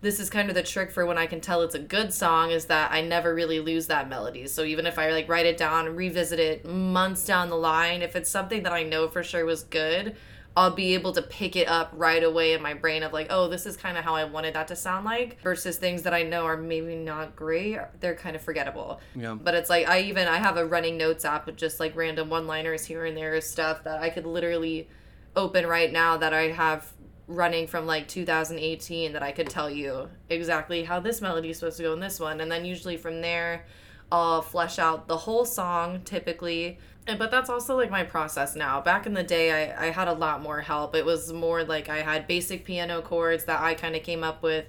This 0.00 0.20
is 0.20 0.30
kind 0.30 0.48
of 0.48 0.54
the 0.54 0.62
trick 0.62 0.90
for 0.90 1.06
when 1.06 1.18
i 1.18 1.26
can 1.26 1.40
tell 1.40 1.62
it's 1.62 1.74
a 1.74 1.80
good 1.80 2.12
song 2.12 2.50
is 2.50 2.66
that 2.66 2.90
i 2.92 3.00
never 3.00 3.34
really 3.34 3.60
lose 3.60 3.86
that 3.88 4.08
melody. 4.08 4.46
So 4.46 4.64
even 4.64 4.86
if 4.86 4.98
i 4.98 5.10
like 5.10 5.28
write 5.28 5.46
it 5.46 5.56
down 5.56 5.94
revisit 5.94 6.38
it 6.38 6.64
months 6.64 7.24
down 7.24 7.48
the 7.48 7.56
line 7.56 8.02
if 8.02 8.16
it's 8.16 8.30
something 8.30 8.62
that 8.64 8.72
i 8.72 8.82
know 8.82 9.08
for 9.08 9.22
sure 9.22 9.44
was 9.44 9.62
good 9.62 10.16
I'll 10.58 10.72
be 10.72 10.94
able 10.94 11.12
to 11.12 11.22
pick 11.22 11.54
it 11.54 11.68
up 11.68 11.92
right 11.94 12.24
away 12.24 12.52
in 12.52 12.60
my 12.60 12.74
brain 12.74 13.04
of 13.04 13.12
like, 13.12 13.28
oh, 13.30 13.46
this 13.46 13.64
is 13.64 13.76
kind 13.76 13.96
of 13.96 14.02
how 14.02 14.16
I 14.16 14.24
wanted 14.24 14.56
that 14.56 14.66
to 14.68 14.76
sound 14.76 15.04
like 15.04 15.40
versus 15.40 15.76
things 15.76 16.02
that 16.02 16.12
I 16.12 16.24
know 16.24 16.46
are 16.46 16.56
maybe 16.56 16.96
not 16.96 17.36
great. 17.36 17.78
They're 18.00 18.16
kind 18.16 18.34
of 18.34 18.42
forgettable. 18.42 19.00
Yeah. 19.14 19.34
But 19.34 19.54
it's 19.54 19.70
like 19.70 19.88
I 19.88 20.00
even 20.00 20.26
I 20.26 20.38
have 20.38 20.56
a 20.56 20.66
running 20.66 20.96
notes 20.96 21.24
app 21.24 21.46
with 21.46 21.54
just 21.54 21.78
like 21.78 21.94
random 21.94 22.28
one-liners 22.28 22.84
here 22.84 23.04
and 23.04 23.16
there 23.16 23.40
stuff 23.40 23.84
that 23.84 24.00
I 24.00 24.10
could 24.10 24.26
literally 24.26 24.88
open 25.36 25.64
right 25.64 25.92
now 25.92 26.16
that 26.16 26.34
I 26.34 26.48
have 26.48 26.92
running 27.28 27.68
from 27.68 27.86
like 27.86 28.08
2018 28.08 29.12
that 29.12 29.22
I 29.22 29.30
could 29.30 29.48
tell 29.48 29.70
you 29.70 30.08
exactly 30.28 30.82
how 30.82 30.98
this 30.98 31.20
melody 31.20 31.50
is 31.50 31.60
supposed 31.60 31.76
to 31.76 31.84
go 31.84 31.92
in 31.92 32.00
this 32.00 32.18
one 32.18 32.40
and 32.40 32.50
then 32.50 32.64
usually 32.64 32.96
from 32.96 33.20
there 33.20 33.64
I'll 34.10 34.42
flesh 34.42 34.78
out 34.78 35.06
the 35.06 35.18
whole 35.18 35.44
song 35.44 36.00
typically 36.04 36.78
but 37.16 37.30
that's 37.30 37.48
also 37.48 37.76
like 37.76 37.90
my 37.90 38.04
process 38.04 38.54
now. 38.56 38.80
Back 38.80 39.06
in 39.06 39.14
the 39.14 39.22
day 39.22 39.72
I, 39.72 39.86
I 39.86 39.90
had 39.90 40.08
a 40.08 40.12
lot 40.12 40.42
more 40.42 40.60
help. 40.60 40.94
It 40.94 41.04
was 41.04 41.32
more 41.32 41.64
like 41.64 41.88
i 41.88 41.98
had 42.02 42.26
basic 42.26 42.64
piano 42.64 43.00
chords 43.00 43.44
that 43.44 43.60
i 43.60 43.74
kind 43.74 43.94
of 43.96 44.02
came 44.02 44.22
up 44.24 44.42
with 44.42 44.66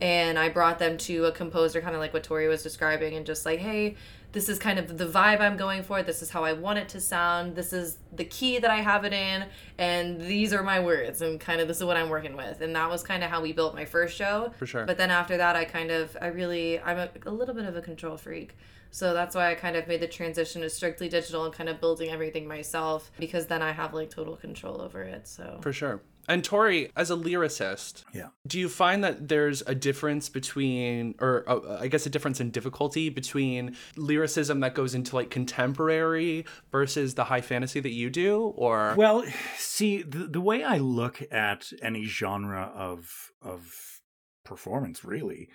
and 0.00 0.38
i 0.38 0.48
brought 0.48 0.78
them 0.78 0.96
to 0.98 1.24
a 1.26 1.32
composer 1.32 1.80
kind 1.80 1.94
of 1.94 2.00
like 2.00 2.12
what 2.12 2.22
tory 2.22 2.48
was 2.48 2.62
describing 2.62 3.14
and 3.14 3.26
just 3.26 3.44
like 3.44 3.58
hey 3.58 3.96
this 4.32 4.48
is 4.48 4.58
kind 4.58 4.80
of 4.80 4.98
the 4.98 5.06
vibe 5.06 5.40
i'm 5.40 5.56
going 5.56 5.84
for. 5.84 6.02
This 6.02 6.20
is 6.20 6.30
how 6.30 6.42
i 6.42 6.52
want 6.52 6.78
it 6.78 6.88
to 6.90 7.00
sound. 7.00 7.54
This 7.54 7.72
is 7.72 7.98
the 8.12 8.24
key 8.24 8.58
that 8.58 8.70
i 8.70 8.80
have 8.80 9.04
it 9.04 9.12
in 9.12 9.46
and 9.78 10.20
these 10.20 10.52
are 10.52 10.62
my 10.62 10.80
words 10.80 11.22
and 11.22 11.38
kind 11.38 11.60
of 11.60 11.68
this 11.68 11.78
is 11.78 11.84
what 11.84 11.96
i'm 11.96 12.08
working 12.08 12.36
with. 12.36 12.60
And 12.60 12.74
that 12.74 12.90
was 12.90 13.02
kind 13.02 13.22
of 13.22 13.30
how 13.30 13.40
we 13.40 13.52
built 13.52 13.74
my 13.74 13.84
first 13.84 14.16
show. 14.16 14.52
For 14.58 14.66
sure. 14.66 14.84
but 14.86 14.98
then 14.98 15.10
after 15.10 15.36
that 15.36 15.54
i 15.54 15.64
kind 15.64 15.90
of 15.90 16.16
i 16.20 16.26
really 16.26 16.80
i'm 16.80 16.98
a, 16.98 17.08
a 17.26 17.30
little 17.30 17.54
bit 17.54 17.64
of 17.64 17.76
a 17.76 17.80
control 17.82 18.16
freak 18.16 18.56
so 18.94 19.12
that's 19.12 19.34
why 19.34 19.50
I 19.50 19.56
kind 19.56 19.74
of 19.74 19.88
made 19.88 19.98
the 19.98 20.06
transition 20.06 20.62
to 20.62 20.70
strictly 20.70 21.08
digital 21.08 21.44
and 21.44 21.52
kind 21.52 21.68
of 21.68 21.80
building 21.80 22.10
everything 22.10 22.46
myself 22.46 23.10
because 23.18 23.48
then 23.48 23.60
I 23.60 23.72
have 23.72 23.92
like 23.92 24.08
total 24.08 24.36
control 24.36 24.80
over 24.80 25.02
it. 25.02 25.26
So 25.26 25.58
For 25.62 25.72
sure. 25.72 26.00
And 26.28 26.44
Tory, 26.44 26.92
as 26.96 27.10
a 27.10 27.16
lyricist, 27.16 28.04
Yeah. 28.14 28.28
do 28.46 28.60
you 28.60 28.68
find 28.68 29.02
that 29.02 29.26
there's 29.28 29.62
a 29.66 29.74
difference 29.74 30.28
between, 30.28 31.16
or 31.18 31.42
uh, 31.48 31.78
I 31.80 31.88
guess 31.88 32.06
a 32.06 32.08
difference 32.08 32.40
in 32.40 32.52
difficulty 32.52 33.08
between 33.08 33.76
lyricism 33.96 34.60
that 34.60 34.76
goes 34.76 34.94
into 34.94 35.16
like 35.16 35.28
contemporary 35.28 36.44
versus 36.70 37.14
the 37.14 37.24
high 37.24 37.40
fantasy 37.40 37.80
that 37.80 37.92
you 37.92 38.10
do? 38.10 38.42
Or, 38.56 38.94
Well, 38.96 39.24
see, 39.58 40.02
the, 40.02 40.28
the 40.28 40.40
way 40.40 40.62
I 40.62 40.78
look 40.78 41.20
at 41.32 41.72
any 41.82 42.04
genre 42.04 42.70
of 42.76 43.32
of 43.42 44.00
performance 44.44 45.04
really 45.04 45.48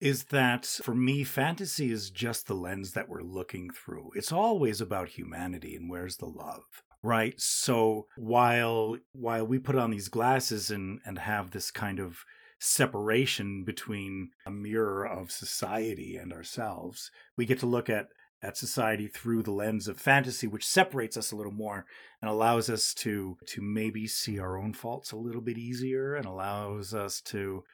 is 0.00 0.24
that 0.24 0.66
for 0.66 0.94
me 0.94 1.24
fantasy 1.24 1.90
is 1.90 2.10
just 2.10 2.46
the 2.46 2.54
lens 2.54 2.92
that 2.92 3.08
we're 3.08 3.22
looking 3.22 3.70
through. 3.70 4.10
It's 4.14 4.32
always 4.32 4.80
about 4.80 5.10
humanity 5.10 5.74
and 5.74 5.88
where's 5.88 6.16
the 6.16 6.26
love. 6.26 6.64
Right? 7.02 7.34
So 7.40 8.06
while 8.16 8.96
while 9.12 9.46
we 9.46 9.58
put 9.58 9.76
on 9.76 9.90
these 9.90 10.08
glasses 10.08 10.70
and 10.70 11.00
and 11.04 11.18
have 11.18 11.50
this 11.50 11.70
kind 11.70 12.00
of 12.00 12.24
separation 12.58 13.64
between 13.64 14.30
a 14.46 14.50
mirror 14.50 15.06
of 15.06 15.30
society 15.30 16.16
and 16.16 16.32
ourselves, 16.32 17.10
we 17.36 17.46
get 17.46 17.60
to 17.60 17.66
look 17.66 17.88
at 17.88 18.08
at 18.42 18.56
society 18.56 19.08
through 19.08 19.42
the 19.42 19.50
lens 19.50 19.88
of 19.88 19.98
fantasy 19.98 20.46
which 20.46 20.66
separates 20.66 21.16
us 21.16 21.32
a 21.32 21.36
little 21.36 21.52
more 21.52 21.86
and 22.20 22.30
allows 22.30 22.68
us 22.68 22.92
to 22.92 23.36
to 23.46 23.62
maybe 23.62 24.06
see 24.06 24.38
our 24.38 24.58
own 24.58 24.72
faults 24.72 25.12
a 25.12 25.16
little 25.16 25.40
bit 25.40 25.56
easier 25.56 26.14
and 26.14 26.26
allows 26.26 26.92
us 26.92 27.20
to 27.22 27.64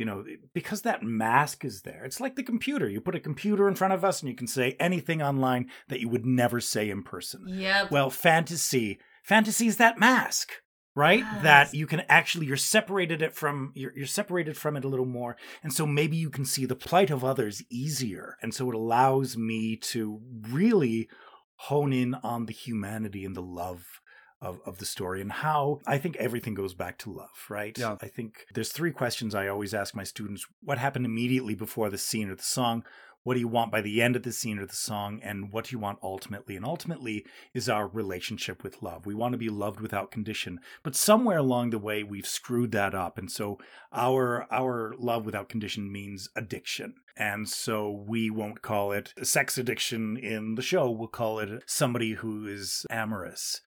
you 0.00 0.06
know 0.06 0.24
because 0.54 0.82
that 0.82 1.02
mask 1.02 1.64
is 1.64 1.82
there 1.82 2.04
it's 2.04 2.20
like 2.20 2.34
the 2.34 2.42
computer 2.42 2.88
you 2.88 3.00
put 3.00 3.14
a 3.14 3.20
computer 3.20 3.68
in 3.68 3.74
front 3.74 3.92
of 3.92 4.04
us 4.04 4.20
and 4.20 4.30
you 4.30 4.34
can 4.34 4.46
say 4.46 4.74
anything 4.80 5.20
online 5.22 5.68
that 5.88 6.00
you 6.00 6.08
would 6.08 6.24
never 6.24 6.58
say 6.58 6.88
in 6.88 7.02
person 7.02 7.44
Yep. 7.46 7.90
well 7.90 8.10
fantasy 8.10 8.98
fantasy 9.22 9.66
is 9.66 9.76
that 9.76 9.98
mask 9.98 10.48
right 10.96 11.24
Yes. 11.30 11.42
that 11.42 11.74
you 11.74 11.86
can 11.86 12.00
actually 12.08 12.46
you're 12.46 12.56
separated 12.56 13.20
it 13.22 13.34
from 13.34 13.72
you're, 13.74 13.92
you're 13.94 14.06
separated 14.06 14.56
from 14.56 14.76
it 14.76 14.84
a 14.84 14.88
little 14.88 15.06
more 15.06 15.36
and 15.62 15.72
so 15.72 15.86
maybe 15.86 16.16
you 16.16 16.30
can 16.30 16.44
see 16.44 16.64
the 16.64 16.74
plight 16.74 17.10
of 17.10 17.22
others 17.22 17.62
easier 17.70 18.36
and 18.42 18.54
so 18.54 18.70
it 18.70 18.74
allows 18.74 19.36
me 19.36 19.76
to 19.76 20.20
really 20.48 21.08
hone 21.56 21.92
in 21.92 22.14
on 22.14 22.46
the 22.46 22.52
humanity 22.54 23.24
and 23.24 23.36
the 23.36 23.42
love 23.42 24.00
of, 24.42 24.60
of 24.64 24.78
the 24.78 24.86
story 24.86 25.20
and 25.20 25.32
how 25.32 25.80
I 25.86 25.98
think 25.98 26.16
everything 26.16 26.54
goes 26.54 26.74
back 26.74 26.98
to 26.98 27.12
love, 27.12 27.46
right? 27.48 27.76
Yeah. 27.76 27.96
I 28.00 28.08
think 28.08 28.46
there's 28.54 28.72
three 28.72 28.90
questions 28.90 29.34
I 29.34 29.48
always 29.48 29.74
ask 29.74 29.94
my 29.94 30.04
students 30.04 30.46
what 30.62 30.78
happened 30.78 31.06
immediately 31.06 31.54
before 31.54 31.90
the 31.90 31.98
scene 31.98 32.30
or 32.30 32.34
the 32.34 32.42
song? 32.42 32.84
What 33.22 33.34
do 33.34 33.40
you 33.40 33.48
want 33.48 33.70
by 33.70 33.82
the 33.82 34.00
end 34.00 34.16
of 34.16 34.22
the 34.22 34.32
scene 34.32 34.58
or 34.58 34.64
the 34.64 34.74
song? 34.74 35.20
And 35.22 35.52
what 35.52 35.66
do 35.66 35.76
you 35.76 35.78
want 35.78 35.98
ultimately? 36.02 36.56
And 36.56 36.64
ultimately 36.64 37.26
is 37.52 37.68
our 37.68 37.86
relationship 37.86 38.62
with 38.62 38.82
love. 38.82 39.04
We 39.04 39.14
want 39.14 39.32
to 39.32 39.38
be 39.38 39.50
loved 39.50 39.80
without 39.80 40.10
condition. 40.10 40.58
But 40.82 40.96
somewhere 40.96 41.36
along 41.36 41.68
the 41.68 41.78
way, 41.78 42.02
we've 42.02 42.26
screwed 42.26 42.72
that 42.72 42.94
up. 42.94 43.18
And 43.18 43.30
so 43.30 43.58
our, 43.92 44.46
our 44.50 44.94
love 44.98 45.26
without 45.26 45.50
condition 45.50 45.92
means 45.92 46.30
addiction. 46.34 46.94
And 47.14 47.46
so 47.46 47.90
we 47.90 48.30
won't 48.30 48.62
call 48.62 48.92
it 48.92 49.12
sex 49.22 49.58
addiction 49.58 50.16
in 50.16 50.54
the 50.54 50.62
show. 50.62 50.90
We'll 50.90 51.08
call 51.08 51.40
it 51.40 51.62
somebody 51.66 52.12
who 52.12 52.46
is 52.46 52.86
amorous, 52.88 53.60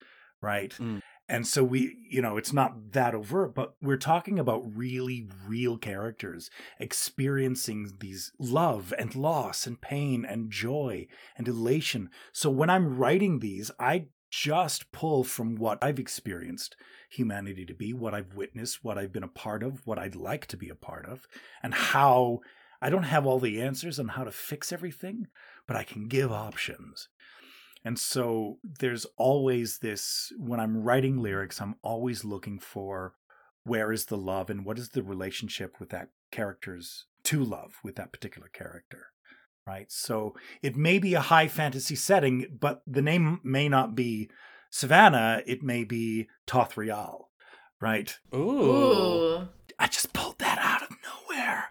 right? 0.43 0.71
Mm. 0.71 1.01
And 1.29 1.47
so 1.47 1.63
we, 1.63 1.95
you 2.10 2.21
know, 2.21 2.36
it's 2.36 2.51
not 2.51 2.91
that 2.91 3.15
overt, 3.15 3.56
but 3.56 3.75
we're 3.82 3.97
talking 3.97 4.38
about 4.38 4.75
really 4.75 5.29
real 5.47 5.77
characters 5.77 6.49
experiencing 6.79 7.93
these 7.99 8.34
love 8.39 8.93
and 8.99 9.15
loss 9.15 9.65
and 9.65 9.79
pain 9.79 10.25
and 10.25 10.51
joy 10.51 11.08
and 11.38 11.47
elation. 11.47 12.10
So 12.34 12.49
when 12.49 12.69
I'm 12.69 12.97
writing 12.97 13.39
these, 13.39 13.71
I 13.79 14.08
just 14.29 14.91
pull 14.91 15.23
from 15.23 15.56
what 15.56 15.82
I've 15.82 15.99
experienced 15.99 16.75
humanity 17.10 17.65
to 17.67 17.73
be, 17.73 17.93
what 17.93 18.13
I've 18.13 18.34
witnessed, 18.34 18.84
what 18.84 18.97
I've 18.97 19.13
been 19.13 19.23
a 19.23 19.27
part 19.27 19.63
of, 19.63 19.86
what 19.86 19.99
I'd 19.99 20.15
like 20.15 20.47
to 20.47 20.58
be 20.58 20.69
a 20.69 20.75
part 20.75 21.06
of, 21.06 21.27
and 21.62 21.73
how 21.73 22.39
I 22.82 22.89
don't 22.89 23.03
have 23.03 23.25
all 23.25 23.39
the 23.39 23.62
answers 23.62 23.97
on 23.97 24.10
how 24.10 24.25
to 24.25 24.32
fix 24.32 24.73
everything, 24.73 25.27
but 25.67 25.77
I 25.77 25.84
can 25.84 26.10
give 26.10 26.34
options. 26.34 27.08
And 27.85 27.99
so 27.99 28.59
there's 28.63 29.05
always 29.17 29.79
this 29.79 30.31
when 30.37 30.59
I'm 30.59 30.83
writing 30.83 31.21
lyrics, 31.21 31.61
I'm 31.61 31.75
always 31.81 32.23
looking 32.23 32.59
for 32.59 33.15
where 33.65 33.91
is 33.91 34.05
the 34.05 34.17
love 34.17 34.49
and 34.49 34.65
what 34.65 34.77
is 34.77 34.89
the 34.89 35.03
relationship 35.03 35.79
with 35.79 35.89
that 35.89 36.09
character's 36.31 37.05
to 37.25 37.43
love 37.43 37.75
with 37.83 37.95
that 37.95 38.11
particular 38.11 38.49
character. 38.49 39.07
Right. 39.65 39.89
So 39.89 40.35
it 40.61 40.75
may 40.75 40.99
be 40.99 41.13
a 41.13 41.21
high 41.21 41.47
fantasy 41.47 41.95
setting, 41.95 42.57
but 42.59 42.81
the 42.85 43.01
name 43.01 43.39
may 43.43 43.69
not 43.69 43.95
be 43.95 44.29
Savannah, 44.69 45.41
it 45.45 45.61
may 45.61 45.83
be 45.83 46.27
Tothrial. 46.47 47.25
Right. 47.79 48.17
Ooh. 48.33 48.39
Ooh. 48.39 49.47
I 49.77 49.87
just 49.87 50.13
pulled 50.13 50.39
that 50.39 50.57
out 50.57 50.81
of 50.83 50.89
nowhere. 50.89 51.65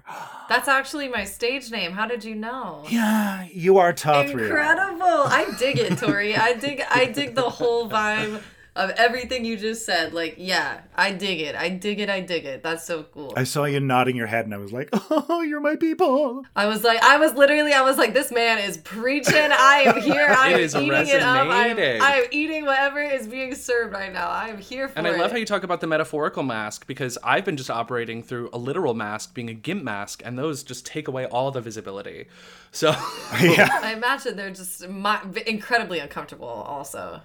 That's 0.52 0.68
actually 0.68 1.08
my 1.08 1.24
stage 1.24 1.70
name. 1.70 1.92
How 1.92 2.06
did 2.06 2.24
you 2.24 2.34
know? 2.34 2.84
Yeah, 2.90 3.46
you 3.50 3.78
are 3.78 3.94
Tothrial. 3.94 4.32
Incredible. 4.32 5.06
I 5.06 5.50
dig 5.58 5.78
it, 5.78 5.96
Tory. 5.96 6.36
I 6.36 6.52
dig 6.52 6.82
I 6.90 7.06
dig 7.06 7.34
the 7.34 7.48
whole 7.48 7.88
vibe 7.88 8.42
of 8.74 8.90
everything 8.90 9.44
you 9.44 9.56
just 9.56 9.84
said. 9.84 10.14
Like, 10.14 10.36
yeah, 10.38 10.80
I 10.94 11.12
dig 11.12 11.40
it. 11.40 11.54
I 11.54 11.68
dig 11.68 12.00
it. 12.00 12.08
I 12.08 12.20
dig 12.20 12.44
it. 12.46 12.62
That's 12.62 12.84
so 12.84 13.02
cool. 13.02 13.34
I 13.36 13.44
saw 13.44 13.64
you 13.64 13.80
nodding 13.80 14.16
your 14.16 14.26
head 14.26 14.46
and 14.46 14.54
I 14.54 14.58
was 14.58 14.72
like, 14.72 14.88
oh, 15.10 15.42
you're 15.42 15.60
my 15.60 15.76
people. 15.76 16.44
I 16.56 16.66
was 16.66 16.82
like, 16.82 17.02
I 17.02 17.18
was 17.18 17.34
literally, 17.34 17.72
I 17.72 17.82
was 17.82 17.98
like, 17.98 18.14
this 18.14 18.32
man 18.32 18.58
is 18.58 18.78
preaching. 18.78 19.34
I 19.34 19.84
am 19.86 20.00
here. 20.02 20.26
I 20.26 20.52
am 20.52 20.60
is 20.60 20.74
eating 20.74 20.90
it 20.92 21.20
up. 21.22 21.48
I 21.48 21.68
am. 21.68 22.02
I 22.02 22.14
am 22.20 22.24
eating 22.30 22.64
whatever 22.64 23.00
is 23.00 23.26
being 23.26 23.54
served 23.54 23.92
right 23.92 24.12
now. 24.12 24.28
I 24.28 24.48
am 24.48 24.58
here 24.58 24.88
for 24.88 24.98
And 24.98 25.06
it. 25.06 25.14
I 25.14 25.18
love 25.18 25.32
how 25.32 25.36
you 25.36 25.46
talk 25.46 25.64
about 25.64 25.80
the 25.82 25.86
metaphorical 25.86 26.42
mask 26.42 26.86
because 26.86 27.18
I've 27.22 27.44
been 27.44 27.56
just 27.58 27.70
operating 27.70 28.22
through 28.22 28.48
a 28.52 28.58
literal 28.58 28.94
mask 28.94 29.34
being 29.34 29.50
a 29.50 29.54
gimp 29.54 29.82
mask, 29.82 30.22
and 30.24 30.38
those 30.38 30.62
just 30.62 30.86
take 30.86 31.08
away 31.08 31.26
all 31.26 31.50
the 31.50 31.60
visibility. 31.60 32.26
So, 32.70 32.90
yeah. 33.40 33.68
I 33.82 33.92
imagine 33.92 34.36
they're 34.36 34.50
just 34.50 34.88
mi- 34.88 35.42
incredibly 35.46 35.98
uncomfortable. 35.98 36.48
Also, 36.48 37.20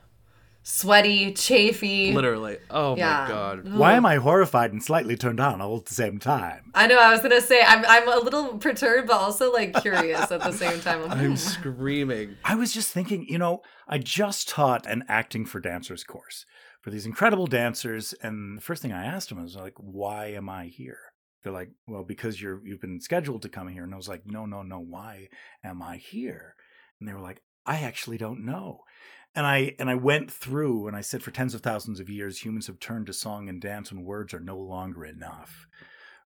sweaty, 0.67 1.33
chafy. 1.33 2.11
literally. 2.11 2.57
Oh 2.69 2.95
Yeah. 2.97 3.21
my 3.23 3.27
god. 3.29 3.73
Why 3.73 3.93
am 3.93 4.05
I 4.05 4.17
horrified 4.17 4.73
and 4.73 4.83
slightly 4.83 5.15
turned 5.15 5.39
on 5.39 5.61
all 5.61 5.77
at 5.77 5.85
the 5.85 5.93
same 5.93 6.19
time? 6.19 6.71
I 6.75 6.87
know. 6.87 6.99
I 6.99 7.11
was 7.11 7.21
gonna 7.21 7.41
say 7.41 7.61
I'm 7.65 7.85
I'm 7.85 8.07
a 8.07 8.19
little 8.19 8.57
perturbed, 8.57 9.07
but 9.07 9.15
also 9.15 9.51
like 9.51 9.81
curious 9.81 10.29
at 10.31 10.41
the 10.41 10.51
same 10.51 10.81
time. 10.81 11.03
I'm, 11.03 11.11
I'm 11.11 11.29
hmm. 11.29 11.35
screaming. 11.35 12.35
I 12.43 12.55
was 12.55 12.73
just 12.73 12.91
thinking, 12.91 13.25
you 13.29 13.37
know, 13.37 13.61
I 13.87 13.97
just 13.97 14.49
taught 14.49 14.85
an 14.85 15.05
acting 15.07 15.45
for 15.45 15.59
dancers 15.61 16.03
course 16.03 16.45
for 16.81 16.91
these 16.91 17.05
incredible 17.05 17.47
dancers, 17.47 18.13
and 18.21 18.57
the 18.57 18.61
first 18.61 18.81
thing 18.81 18.91
I 18.91 19.05
asked 19.05 19.29
them 19.29 19.41
was 19.41 19.55
like, 19.55 19.73
"Why 19.77 20.27
am 20.27 20.49
I 20.49 20.65
here?" 20.65 20.99
They're 21.43 21.53
like, 21.53 21.71
"Well, 21.87 22.03
because 22.03 22.41
you're 22.41 22.65
you've 22.65 22.81
been 22.81 22.99
scheduled 22.99 23.41
to 23.43 23.49
come 23.49 23.69
here." 23.69 23.83
And 23.83 23.93
I 23.93 23.97
was 23.97 24.09
like, 24.09 24.23
"No, 24.25 24.45
no, 24.45 24.63
no. 24.63 24.79
Why 24.79 25.29
am 25.63 25.81
I 25.81 25.97
here?" 25.97 26.55
And 26.99 27.07
they 27.07 27.13
were 27.13 27.21
like, 27.21 27.41
"I 27.65 27.79
actually 27.79 28.17
don't 28.17 28.45
know." 28.45 28.81
And 29.37 29.45
I 29.47 29.75
and 29.79 29.89
I 29.89 29.95
went 29.95 30.31
through 30.31 30.87
and 30.87 30.97
I 30.97 31.01
said, 31.01 31.23
for 31.23 31.31
tens 31.31 31.55
of 31.55 31.61
thousands 31.61 31.99
of 32.01 32.09
years, 32.09 32.43
humans 32.43 32.67
have 32.67 32.79
turned 32.79 33.07
to 33.07 33.13
song 33.13 33.49
and 33.49 33.61
dance 33.61 33.91
when 33.91 34.03
words 34.03 34.33
are 34.33 34.41
no 34.41 34.57
longer 34.57 35.05
enough. 35.05 35.67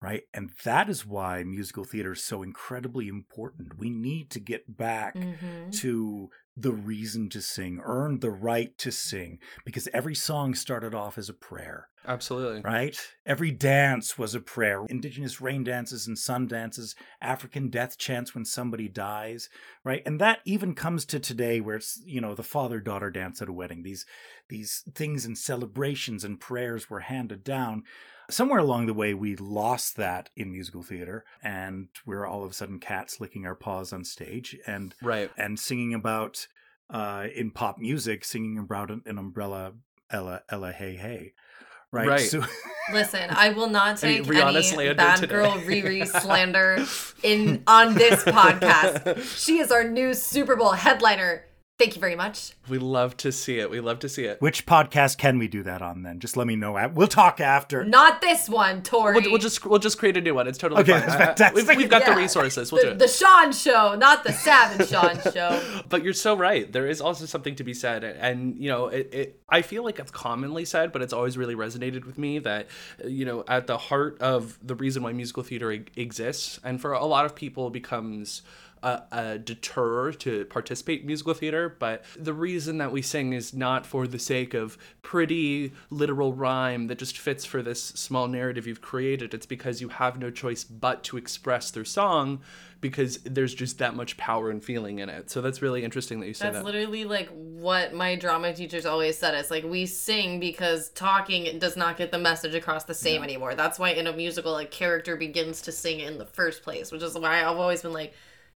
Right. 0.03 0.25
And 0.35 0.51
that 0.65 0.91
is 0.91 1.07
why 1.07 1.45
musical 1.45 1.85
theater 1.85 2.13
is 2.13 2.25
so 2.25 2.43
incredibly 2.43 3.09
important. 3.09 3.79
We 3.79 3.91
need 3.91 4.31
to 4.33 4.41
get 4.41 4.77
back 4.77 5.15
Mhm. 5.15 5.83
to 5.83 6.31
the 6.57 6.73
reason 6.73 7.29
to 7.29 7.43
sing, 7.43 7.81
earned 7.85 8.23
the 8.23 8.31
right 8.31 8.77
to 8.79 8.91
sing, 8.91 9.39
because 9.65 9.89
every 9.93 10.15
song 10.15 10.55
started 10.55 10.95
off 10.95 11.19
as 11.19 11.29
a 11.29 11.35
prayer, 11.35 11.89
Absolutely. 12.07 12.63
right? 12.63 12.99
Every 13.27 13.51
dance 13.51 14.17
was 14.17 14.35
a 14.35 14.41
prayer. 14.41 14.87
Indigenous 14.89 15.41
rain 15.41 15.65
dances 15.65 16.07
and 16.07 16.19
sun 16.19 16.47
dances, 16.47 16.95
African 17.21 17.69
death 17.69 17.99
chants 17.99 18.35
when 18.35 18.47
somebody 18.47 18.89
dies, 18.89 19.51
right? 19.85 20.03
And 20.07 20.19
that 20.21 20.39
even 20.47 20.75
comes 20.75 21.05
to 21.07 21.21
today 21.21 21.61
where 21.61 21.77
it's, 21.77 22.01
you 22.07 22.23
know, 22.23 22.35
the 22.35 22.43
father 22.43 22.81
daughter 22.81 23.11
dance 23.11 23.43
at 23.43 23.49
a 23.49 23.53
wedding. 23.53 23.83
These 23.83 24.07
these 24.49 24.83
things 24.95 25.27
and 25.27 25.37
celebrations 25.37 26.25
and 26.25 26.41
prayers 26.41 26.89
were 26.89 27.01
handed 27.01 27.45
down. 27.45 27.83
Somewhere 28.29 28.59
along 28.59 28.87
the 28.87 28.95
way, 28.95 29.15
we 29.15 29.37
lost 29.37 29.97
that 29.97 30.31
in 30.37 30.51
musical 30.51 30.83
theater, 30.83 31.25
and 31.43 31.89
we're 32.05 32.27
all 32.27 32.45
of 32.45 32.51
a 32.51 32.55
sudden 32.55 32.81
cats 32.81 33.21
licking 33.21 33.47
our 33.47 33.55
paws 33.55 33.93
on 33.93 34.05
stage 34.05 34.57
and 34.67 34.95
Right. 35.03 35.31
and 35.37 35.59
singing 35.59 35.95
about 35.95 36.47
uh, 36.91 37.27
in 37.35 37.51
pop 37.51 37.79
music, 37.79 38.25
singing 38.25 38.59
about 38.59 38.91
an, 38.91 39.03
an 39.07 39.19
umbrella, 39.19 39.73
Ella, 40.11 40.43
Ella, 40.49 40.73
hey, 40.73 40.95
hey, 40.97 41.33
right? 41.93 42.07
Right. 42.09 42.21
So, 42.21 42.45
Listen, 42.93 43.29
I 43.31 43.49
will 43.51 43.69
not 43.69 44.03
Any 44.05 44.19
take 44.19 44.27
Rihanna 44.29 44.49
any 44.55 44.63
slander 44.63 44.95
bad 44.95 45.17
today. 45.17 45.35
girl 45.35 45.51
Riri 45.53 46.07
slander 46.23 46.85
in 47.25 47.63
on 47.67 47.95
this 47.95 48.23
podcast. 48.25 49.21
She 49.37 49.59
is 49.59 49.73
our 49.73 49.83
new 49.83 50.15
Super 50.15 50.55
Bowl 50.55 50.71
headliner. 50.73 51.45
Thank 51.79 51.95
you 51.95 52.01
very 52.01 52.17
much. 52.17 52.53
We 52.71 52.79
love 52.79 53.19
to 53.19 53.31
see 53.31 53.59
it. 53.59 53.69
We 53.71 53.81
love 53.81 53.99
to 53.99 54.09
see 54.09 54.25
it. 54.25 54.41
which 54.41 54.65
podcast 54.65 55.19
can 55.19 55.39
we 55.39 55.47
do 55.47 55.63
that 55.65 55.83
on 55.83 56.05
then? 56.05 56.21
Just 56.21 56.35
let 56.35 56.47
me 56.47 56.57
know. 56.57 56.73
We'll 56.95 57.07
talk 57.07 57.39
after. 57.39 57.85
Not 57.85 58.23
this 58.23 58.49
one, 58.49 58.83
Tory. 58.83 59.21
We'll, 59.21 59.33
we'll 59.33 59.41
just 59.41 59.65
we'll 59.67 59.79
just 59.79 59.99
create 59.99 60.17
a 60.17 60.23
new 60.23 60.35
one. 60.35 60.49
It's 60.49 60.57
totally 60.57 60.81
Okay, 60.81 60.93
fine. 60.99 61.07
that's 61.07 61.41
I- 61.43 61.49
I- 61.51 61.53
we've, 61.53 61.69
we've 61.69 61.91
got 61.91 62.01
Yeah. 62.01 62.15
the 62.15 62.17
resources. 62.21 62.73
We'll 62.73 62.83
do 62.83 62.89
it. 62.93 62.99
the 62.99 63.07
Sean 63.09 63.53
show, 63.53 63.95
not 63.95 64.25
the 64.25 64.33
Savage 64.33 64.89
Sean 64.89 65.21
show. 65.35 65.83
but 65.91 66.03
you're 66.03 66.15
so 66.15 66.35
right. 66.35 66.73
There 66.73 66.87
is 66.87 67.03
also 67.03 67.27
something 67.27 67.55
to 67.57 67.65
be 67.65 67.75
said, 67.75 68.05
and 68.05 68.57
you 68.57 68.71
know, 68.71 68.87
it, 68.87 69.11
it. 69.13 69.43
I 69.51 69.61
feel 69.61 69.85
like 69.85 69.99
it's 69.99 70.11
commonly 70.11 70.65
said, 70.65 70.93
but 70.93 71.03
it's 71.03 71.13
always 71.13 71.37
really 71.37 71.55
resonated 71.57 72.07
with 72.07 72.17
me 72.17 72.39
that 72.39 72.69
you 73.07 73.27
know, 73.27 73.45
at 73.49 73.67
the 73.67 73.77
heart 73.77 74.19
of 74.23 74.59
the 74.67 74.75
reason 74.77 75.03
why 75.03 75.13
musical 75.13 75.43
theater 75.43 75.71
e- 75.73 75.85
exists, 75.95 76.59
and 76.65 76.81
for 76.81 76.93
a 76.95 77.05
lot 77.05 77.27
of 77.27 77.35
people 77.35 77.69
becomes. 77.69 78.41
A, 78.87 79.03
a 79.11 79.39
deter 79.39 80.13
to 80.13 80.45
participate 80.45 81.01
in 81.01 81.09
musical 81.09 81.35
theater, 81.35 81.75
but 81.77 82.05
the 82.17 82.33
reason 82.33 82.79
that 82.79 82.93
we 82.93 83.03
sing 83.03 83.33
is 83.33 83.53
not 83.53 83.85
for 83.85 84.07
the 84.07 84.19
sake 84.21 84.55
of 84.55 84.79
pretty 85.03 85.73
literal 85.91 86.33
rhyme 86.33 86.87
that 86.87 86.99
just 86.99 87.19
fits 87.19 87.45
for 87.45 87.63
this 87.63 87.83
small 87.83 88.29
narrative 88.29 88.65
you've 88.65 88.81
created. 88.81 89.35
It's 89.35 89.45
because 89.45 89.81
you 89.81 89.89
have 89.89 90.21
no 90.21 90.31
choice 90.31 90.63
but 90.63 91.03
to 91.05 91.17
express 91.17 91.73
through 91.73 91.87
song 91.87 92.41
because 92.81 93.19
there's 93.25 93.55
just 93.55 93.79
that 93.79 93.97
much 93.97 94.17
power 94.17 94.51
and 94.51 94.63
feeling 94.63 95.01
in 95.01 95.09
it. 95.09 95.31
So 95.31 95.41
that's 95.41 95.63
really 95.63 95.83
interesting 95.83 96.21
that 96.21 96.27
you 96.27 96.35
say 96.35 96.47
That's 96.47 96.59
that. 96.59 96.65
literally 96.65 97.05
like 97.05 97.29
what 97.31 97.93
my 97.93 98.15
drama 98.15 98.53
teachers 98.53 98.87
always 98.87 99.19
said. 99.19 99.35
It's 99.35 99.51
like 99.51 99.65
we 99.65 99.87
sing 99.87 100.39
because 100.39 100.91
talking 100.91 101.59
does 101.59 101.77
not 101.77 101.97
get 101.97 102.13
the 102.13 102.19
message 102.19 102.55
across 102.55 102.85
the 102.85 102.95
same 102.95 103.25
anymore. 103.25 103.57
That's 103.57 103.79
why 103.79 103.91
in 103.91 104.07
a 104.07 104.13
musical, 104.13 104.57
a 104.59 104.67
character 104.67 105.17
begins 105.17 105.63
to 105.63 105.73
sing 105.73 106.01
in 106.01 106.19
the 106.19 106.27
first 106.27 106.63
place, 106.63 106.93
which 106.93 107.03
is 107.03 107.19
why 107.19 107.43
I've 107.43 107.57
always 107.57 107.83
been 107.83 107.93
like, 107.93 108.15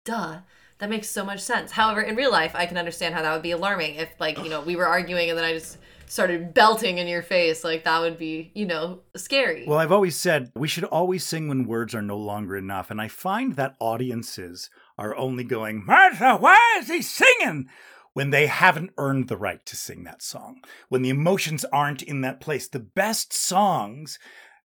duh. 0.08 0.38
That 0.78 0.90
makes 0.90 1.10
so 1.10 1.24
much 1.24 1.40
sense. 1.40 1.72
However, 1.72 2.00
in 2.00 2.16
real 2.16 2.30
life, 2.30 2.52
I 2.54 2.64
can 2.64 2.78
understand 2.78 3.14
how 3.14 3.22
that 3.22 3.32
would 3.32 3.42
be 3.42 3.50
alarming 3.50 3.96
if, 3.96 4.08
like, 4.18 4.38
you 4.38 4.48
know, 4.48 4.62
we 4.62 4.76
were 4.76 4.86
arguing 4.86 5.28
and 5.28 5.36
then 5.36 5.44
I 5.44 5.52
just 5.52 5.76
started 6.06 6.54
belting 6.54 6.98
in 6.98 7.08
your 7.08 7.20
face. 7.20 7.64
Like, 7.64 7.84
that 7.84 8.00
would 8.00 8.16
be, 8.16 8.50
you 8.54 8.64
know, 8.64 9.00
scary. 9.16 9.64
Well, 9.66 9.80
I've 9.80 9.92
always 9.92 10.16
said 10.16 10.50
we 10.54 10.68
should 10.68 10.84
always 10.84 11.24
sing 11.24 11.48
when 11.48 11.66
words 11.66 11.94
are 11.94 12.02
no 12.02 12.16
longer 12.16 12.56
enough. 12.56 12.90
And 12.90 13.00
I 13.00 13.08
find 13.08 13.56
that 13.56 13.74
audiences 13.80 14.70
are 14.96 15.16
only 15.16 15.44
going, 15.44 15.84
Martha, 15.84 16.36
why 16.36 16.58
is 16.78 16.88
he 16.88 17.02
singing? 17.02 17.68
When 18.14 18.30
they 18.30 18.46
haven't 18.46 18.92
earned 18.96 19.28
the 19.28 19.36
right 19.36 19.64
to 19.66 19.76
sing 19.76 20.04
that 20.04 20.22
song, 20.22 20.62
when 20.88 21.02
the 21.02 21.10
emotions 21.10 21.64
aren't 21.72 22.02
in 22.02 22.22
that 22.22 22.40
place. 22.40 22.66
The 22.66 22.80
best 22.80 23.32
songs, 23.32 24.18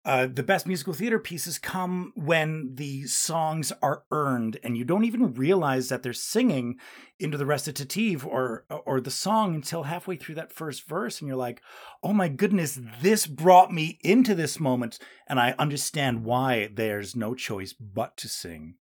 uh, 0.06 0.26
the 0.26 0.42
best 0.42 0.66
musical 0.66 0.94
theater 0.94 1.18
pieces 1.18 1.58
come 1.58 2.12
when 2.14 2.74
the 2.76 3.04
songs 3.04 3.72
are 3.82 4.04
earned 4.10 4.58
and 4.62 4.76
you 4.76 4.84
don't 4.84 5.04
even 5.04 5.34
realize 5.34 5.90
that 5.90 6.02
they're 6.02 6.14
singing 6.14 6.78
into 7.18 7.36
the 7.36 7.44
recitative 7.44 8.26
or 8.26 8.64
or 8.86 9.00
the 9.00 9.10
song 9.10 9.54
until 9.54 9.82
halfway 9.82 10.16
through 10.16 10.36
that 10.36 10.52
first 10.52 10.88
verse 10.88 11.20
and 11.20 11.28
you're 11.28 11.36
like 11.36 11.60
oh 12.02 12.12
my 12.12 12.28
goodness 12.28 12.78
this 13.02 13.26
brought 13.26 13.72
me 13.72 13.98
into 14.02 14.34
this 14.34 14.58
moment 14.58 14.98
and 15.26 15.38
i 15.40 15.54
understand 15.58 16.24
why 16.24 16.70
there's 16.72 17.16
no 17.16 17.34
choice 17.34 17.72
but 17.72 18.16
to 18.16 18.28
sing 18.28 18.76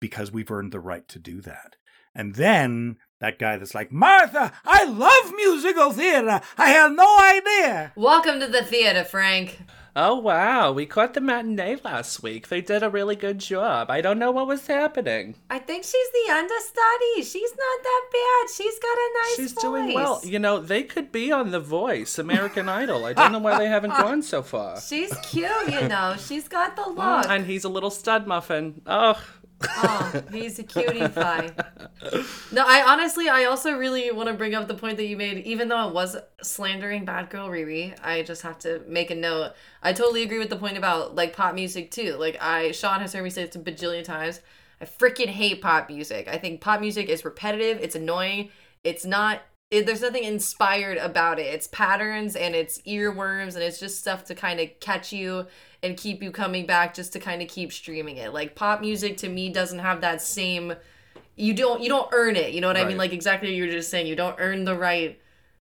because 0.00 0.32
we've 0.32 0.50
earned 0.50 0.72
the 0.72 0.80
right 0.80 1.06
to 1.08 1.18
do 1.18 1.40
that. 1.42 1.76
And 2.14 2.34
then 2.34 2.96
that 3.20 3.38
guy 3.38 3.56
that's 3.56 3.74
like 3.74 3.90
martha 3.92 4.52
i 4.64 4.84
love 4.84 5.32
musical 5.36 5.90
theater 5.92 6.40
i 6.58 6.68
had 6.70 6.92
no 6.92 7.18
idea 7.18 7.92
Welcome 7.96 8.40
to 8.40 8.46
the 8.46 8.62
theater, 8.64 9.04
Frank. 9.04 9.60
Oh 9.98 10.16
wow, 10.16 10.72
we 10.72 10.84
caught 10.84 11.14
the 11.14 11.22
matinee 11.22 11.76
last 11.82 12.22
week. 12.22 12.48
They 12.48 12.60
did 12.60 12.82
a 12.82 12.90
really 12.90 13.16
good 13.16 13.38
job. 13.38 13.90
I 13.90 14.02
don't 14.02 14.18
know 14.18 14.30
what 14.30 14.46
was 14.46 14.66
happening. 14.66 15.36
I 15.48 15.58
think 15.58 15.84
she's 15.84 16.08
the 16.12 16.34
understudy. 16.34 17.22
She's 17.22 17.50
not 17.52 17.82
that 17.82 18.02
bad. 18.12 18.50
She's 18.54 18.78
got 18.78 18.98
a 18.98 19.10
nice 19.22 19.36
She's 19.36 19.52
voice. 19.52 19.62
doing 19.62 19.94
well. 19.94 20.20
You 20.22 20.38
know, 20.38 20.58
they 20.60 20.82
could 20.82 21.10
be 21.12 21.32
on 21.32 21.50
The 21.50 21.60
Voice, 21.60 22.18
American 22.18 22.68
Idol. 22.68 23.06
I 23.06 23.14
don't 23.14 23.32
know 23.32 23.38
why 23.38 23.56
they 23.58 23.68
haven't 23.68 23.90
gone 23.96 24.20
so 24.22 24.42
far. 24.42 24.78
She's 24.86 25.14
cute, 25.22 25.48
you 25.70 25.88
know. 25.88 26.14
She's 26.18 26.46
got 26.46 26.76
the 26.76 26.86
look. 26.90 27.26
And 27.30 27.46
he's 27.46 27.64
a 27.64 27.70
little 27.70 27.90
stud 27.90 28.26
muffin. 28.26 28.82
Oh, 28.86 29.18
Oh, 29.62 30.22
he's 30.30 30.58
a 30.58 30.62
cutie 30.62 31.08
pie. 31.08 31.50
No, 32.52 32.64
I 32.66 32.82
honestly, 32.86 33.28
I 33.28 33.44
also 33.44 33.72
really 33.76 34.10
want 34.10 34.28
to 34.28 34.34
bring 34.34 34.54
up 34.54 34.68
the 34.68 34.74
point 34.74 34.96
that 34.98 35.06
you 35.06 35.16
made. 35.16 35.38
Even 35.46 35.68
though 35.68 35.88
it 35.88 35.94
was 35.94 36.16
slandering 36.42 37.04
Bad 37.04 37.30
Girl 37.30 37.48
Riri, 37.48 37.96
I 38.02 38.22
just 38.22 38.42
have 38.42 38.58
to 38.60 38.82
make 38.86 39.10
a 39.10 39.14
note. 39.14 39.52
I 39.82 39.92
totally 39.92 40.22
agree 40.22 40.38
with 40.38 40.50
the 40.50 40.56
point 40.56 40.76
about 40.76 41.14
like 41.14 41.34
pop 41.34 41.54
music 41.54 41.90
too. 41.90 42.16
Like 42.16 42.36
I, 42.40 42.72
Sean 42.72 43.00
has 43.00 43.12
heard 43.12 43.24
me 43.24 43.30
say 43.30 43.46
this 43.46 43.56
a 43.56 43.58
bajillion 43.58 44.04
times. 44.04 44.40
I 44.80 44.84
freaking 44.84 45.28
hate 45.28 45.62
pop 45.62 45.88
music. 45.88 46.28
I 46.28 46.36
think 46.36 46.60
pop 46.60 46.80
music 46.80 47.08
is 47.08 47.24
repetitive. 47.24 47.78
It's 47.82 47.94
annoying. 47.94 48.50
It's 48.84 49.04
not. 49.04 49.42
It, 49.70 49.84
there's 49.84 50.02
nothing 50.02 50.22
inspired 50.22 50.98
about 50.98 51.40
it. 51.40 51.46
It's 51.46 51.66
patterns 51.66 52.36
and 52.36 52.54
it's 52.54 52.80
earworms 52.82 53.54
and 53.54 53.64
it's 53.64 53.80
just 53.80 53.98
stuff 53.98 54.24
to 54.26 54.34
kind 54.34 54.60
of 54.60 54.68
catch 54.78 55.12
you 55.12 55.46
and 55.86 55.96
keep 55.96 56.22
you 56.22 56.30
coming 56.30 56.66
back 56.66 56.92
just 56.92 57.12
to 57.14 57.18
kind 57.18 57.40
of 57.40 57.48
keep 57.48 57.72
streaming 57.72 58.18
it. 58.18 58.34
Like 58.34 58.54
pop 58.54 58.80
music 58.80 59.16
to 59.18 59.28
me 59.28 59.48
doesn't 59.48 59.78
have 59.78 60.02
that 60.02 60.20
same 60.20 60.74
you 61.36 61.52
don't 61.52 61.82
you 61.82 61.88
don't 61.88 62.08
earn 62.12 62.34
it. 62.36 62.52
You 62.52 62.60
know 62.60 62.66
what 62.66 62.76
I 62.76 62.84
mean? 62.84 62.96
Like 62.96 63.12
exactly 63.12 63.48
what 63.48 63.54
you 63.54 63.64
were 63.64 63.70
just 63.70 63.90
saying. 63.90 64.06
You 64.06 64.16
don't 64.16 64.36
earn 64.38 64.64
the 64.64 64.76
right 64.76 65.20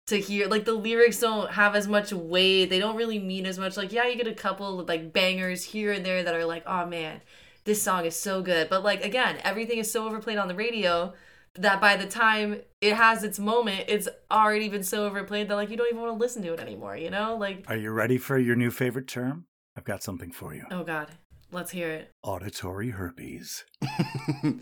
to 0.07 0.17
hear 0.17 0.47
like 0.47 0.65
the 0.65 0.73
lyrics 0.73 1.19
don't 1.19 1.51
have 1.51 1.75
as 1.75 1.87
much 1.87 2.11
weight. 2.11 2.65
They 2.65 2.79
don't 2.79 2.97
really 2.97 3.19
mean 3.19 3.45
as 3.45 3.57
much. 3.57 3.77
Like 3.77 3.93
yeah, 3.93 4.07
you 4.07 4.17
get 4.17 4.27
a 4.27 4.33
couple 4.33 4.79
of 4.79 4.87
like 4.87 5.13
bangers 5.13 5.63
here 5.63 5.91
and 5.93 6.05
there 6.05 6.23
that 6.23 6.35
are 6.35 6.45
like, 6.45 6.63
"Oh 6.65 6.85
man, 6.85 7.21
this 7.63 7.81
song 7.81 8.05
is 8.05 8.15
so 8.15 8.41
good." 8.41 8.69
But 8.69 8.83
like 8.83 9.03
again, 9.05 9.37
everything 9.43 9.77
is 9.77 9.89
so 9.89 10.05
overplayed 10.05 10.37
on 10.37 10.49
the 10.49 10.55
radio 10.55 11.13
that 11.55 11.81
by 11.81 11.95
the 11.97 12.05
time 12.05 12.61
it 12.79 12.93
has 12.93 13.23
its 13.23 13.39
moment, 13.39 13.85
it's 13.87 14.07
already 14.29 14.69
been 14.69 14.83
so 14.83 15.05
overplayed 15.05 15.49
that 15.49 15.55
like 15.55 15.69
you 15.69 15.77
don't 15.77 15.87
even 15.87 16.01
want 16.01 16.13
to 16.13 16.19
listen 16.19 16.41
to 16.43 16.53
it 16.53 16.59
anymore, 16.59 16.95
you 16.95 17.09
know? 17.09 17.35
Like 17.35 17.65
Are 17.67 17.75
you 17.75 17.91
ready 17.91 18.17
for 18.17 18.37
your 18.37 18.55
new 18.55 18.71
favorite 18.71 19.07
term? 19.07 19.45
I've 19.81 19.85
got 19.85 20.03
something 20.03 20.31
for 20.31 20.53
you. 20.53 20.63
oh 20.69 20.83
god. 20.83 21.07
Let's 21.53 21.71
hear 21.71 21.89
it. 21.89 22.11
Auditory 22.23 22.91
herpes. 22.91 23.65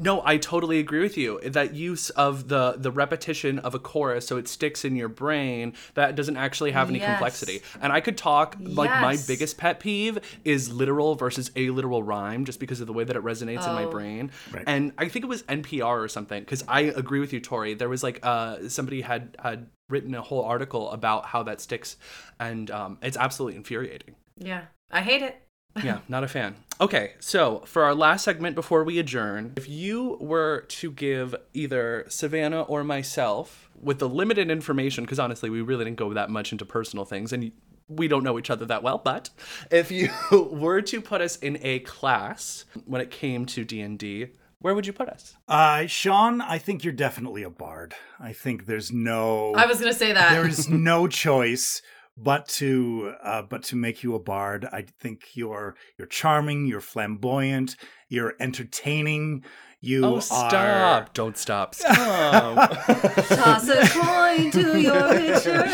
No, 0.00 0.22
I 0.24 0.36
totally 0.36 0.78
agree 0.78 1.00
with 1.00 1.16
you. 1.16 1.40
That 1.40 1.74
use 1.74 2.10
of 2.10 2.46
the 2.46 2.74
the 2.78 2.92
repetition 2.92 3.58
of 3.58 3.74
a 3.74 3.80
chorus 3.80 4.28
so 4.28 4.36
it 4.36 4.46
sticks 4.46 4.84
in 4.84 4.94
your 4.94 5.08
brain 5.08 5.72
that 5.94 6.14
doesn't 6.14 6.36
actually 6.36 6.70
have 6.70 6.88
any 6.88 7.00
Yes. 7.00 7.08
complexity. 7.08 7.62
And 7.80 7.92
I 7.92 8.00
could 8.00 8.16
talk 8.16 8.56
like 8.60 8.90
my 8.90 9.16
biggest 9.26 9.58
pet 9.58 9.80
peeve 9.80 10.18
is 10.44 10.70
literal 10.70 11.16
versus 11.16 11.50
aliteral 11.56 12.04
rhyme 12.04 12.44
just 12.44 12.60
because 12.60 12.80
of 12.80 12.86
the 12.86 12.92
way 12.92 13.02
that 13.02 13.16
it 13.16 13.24
resonates 13.24 13.66
in 13.66 13.74
my 13.74 13.84
Oh. 13.86 13.90
brain. 13.90 14.30
Right. 14.52 14.62
And 14.68 14.92
I 14.98 15.08
think 15.08 15.24
it 15.24 15.28
was 15.28 15.42
NPR 15.44 15.98
or 16.04 16.06
something 16.06 16.44
cuz 16.44 16.62
I 16.68 16.82
agree 16.82 17.18
with 17.18 17.32
you 17.32 17.40
Tory. 17.40 17.74
There 17.74 17.88
was 17.88 18.04
like 18.04 18.20
uh 18.22 18.68
somebody 18.68 19.00
had 19.00 19.36
had 19.42 19.66
written 19.88 20.14
a 20.14 20.22
whole 20.22 20.44
article 20.44 20.92
about 20.92 21.26
how 21.26 21.42
that 21.42 21.60
sticks 21.60 21.96
and 22.38 22.70
um 22.70 22.98
it's 23.02 23.16
absolutely 23.16 23.56
infuriating. 23.56 24.14
Yeah. 24.38 24.64
I 24.90 25.02
hate 25.02 25.22
it. 25.22 25.42
yeah, 25.84 25.98
not 26.08 26.24
a 26.24 26.28
fan. 26.28 26.56
Okay, 26.80 27.12
so 27.20 27.62
for 27.66 27.84
our 27.84 27.94
last 27.94 28.24
segment 28.24 28.54
before 28.54 28.84
we 28.84 28.98
adjourn, 28.98 29.52
if 29.56 29.68
you 29.68 30.16
were 30.20 30.64
to 30.68 30.90
give 30.90 31.34
either 31.52 32.04
Savannah 32.08 32.62
or 32.62 32.82
myself, 32.84 33.68
with 33.80 33.98
the 33.98 34.08
limited 34.08 34.50
information, 34.50 35.04
because 35.04 35.18
honestly, 35.18 35.50
we 35.50 35.60
really 35.60 35.84
didn't 35.84 35.98
go 35.98 36.12
that 36.14 36.30
much 36.30 36.52
into 36.52 36.64
personal 36.64 37.04
things, 37.04 37.32
and 37.32 37.52
we 37.88 38.08
don't 38.08 38.24
know 38.24 38.38
each 38.38 38.50
other 38.50 38.64
that 38.66 38.82
well, 38.82 38.98
but 38.98 39.30
if 39.70 39.90
you 39.90 40.10
were 40.50 40.82
to 40.82 41.00
put 41.00 41.20
us 41.20 41.36
in 41.36 41.58
a 41.62 41.80
class 41.80 42.64
when 42.86 43.00
it 43.00 43.10
came 43.10 43.46
to 43.46 43.64
D 43.64 43.80
and 43.80 43.98
D, 43.98 44.28
where 44.60 44.74
would 44.74 44.86
you 44.86 44.92
put 44.92 45.08
us? 45.08 45.36
Uh, 45.46 45.86
Sean, 45.86 46.40
I 46.40 46.58
think 46.58 46.82
you're 46.82 46.92
definitely 46.92 47.44
a 47.44 47.50
bard. 47.50 47.94
I 48.18 48.32
think 48.32 48.66
there's 48.66 48.90
no 48.90 49.54
I 49.54 49.66
was 49.66 49.80
going 49.80 49.92
to 49.92 49.98
say 49.98 50.12
that. 50.12 50.32
there 50.32 50.46
is 50.46 50.68
no 50.68 51.06
choice 51.06 51.80
but 52.20 52.48
to 52.48 53.14
uh, 53.22 53.42
but 53.42 53.62
to 53.64 53.76
make 53.76 54.02
you 54.02 54.14
a 54.14 54.18
bard. 54.18 54.66
I 54.72 54.86
think 55.00 55.36
you're 55.36 55.76
you're 55.96 56.08
charming, 56.08 56.66
you're 56.66 56.80
flamboyant, 56.80 57.76
you're 58.08 58.34
entertaining. 58.40 59.44
You 59.80 60.04
Oh, 60.04 60.16
are 60.16 60.20
stop! 60.20 61.14
Don't 61.14 61.36
stop! 61.38 61.72
Stop! 61.74 62.70
Toss 63.28 63.68
a 63.68 63.88
coin 63.88 64.50
to 64.50 64.80
your 64.80 65.08
witcher. 65.10 65.64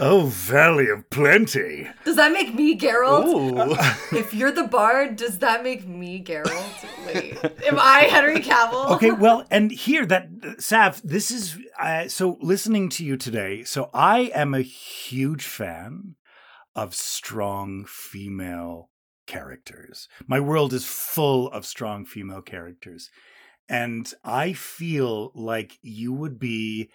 Oh, 0.00 0.30
Valley 0.32 0.88
of 0.90 1.10
Plenty. 1.10 1.88
does 2.04 2.14
that 2.14 2.32
make 2.32 2.54
me 2.54 2.78
Geralt? 2.78 3.26
Ooh. 3.26 4.16
If 4.16 4.32
you're 4.32 4.52
the 4.52 4.64
bard, 4.64 5.16
does 5.16 5.38
that 5.40 5.64
make 5.64 5.88
me 5.88 6.22
Geralt? 6.22 6.86
Wait, 7.06 7.36
am 7.66 7.78
I 7.80 8.02
Henry 8.02 8.40
Cavill? 8.40 8.92
okay, 8.92 9.10
well, 9.10 9.44
and 9.50 9.72
here 9.72 10.06
that 10.06 10.28
Sav, 10.58 11.00
this 11.02 11.32
is 11.32 11.58
uh, 11.80 12.06
so 12.06 12.38
listening 12.40 12.90
to 12.90 13.04
you 13.04 13.16
today. 13.16 13.64
So 13.64 13.90
I 13.92 14.30
am 14.34 14.54
a 14.54 14.60
huge 14.60 15.44
fan 15.44 16.14
of 16.76 16.94
strong 16.94 17.84
female 17.88 18.87
characters. 19.28 20.08
My 20.26 20.40
world 20.40 20.72
is 20.72 20.84
full 20.84 21.48
of 21.50 21.64
strong 21.64 22.04
female 22.04 22.42
characters, 22.42 23.10
and 23.68 24.12
I 24.24 24.54
feel 24.54 25.30
like 25.34 25.78
you 25.82 26.12
would 26.12 26.40
be 26.40 26.90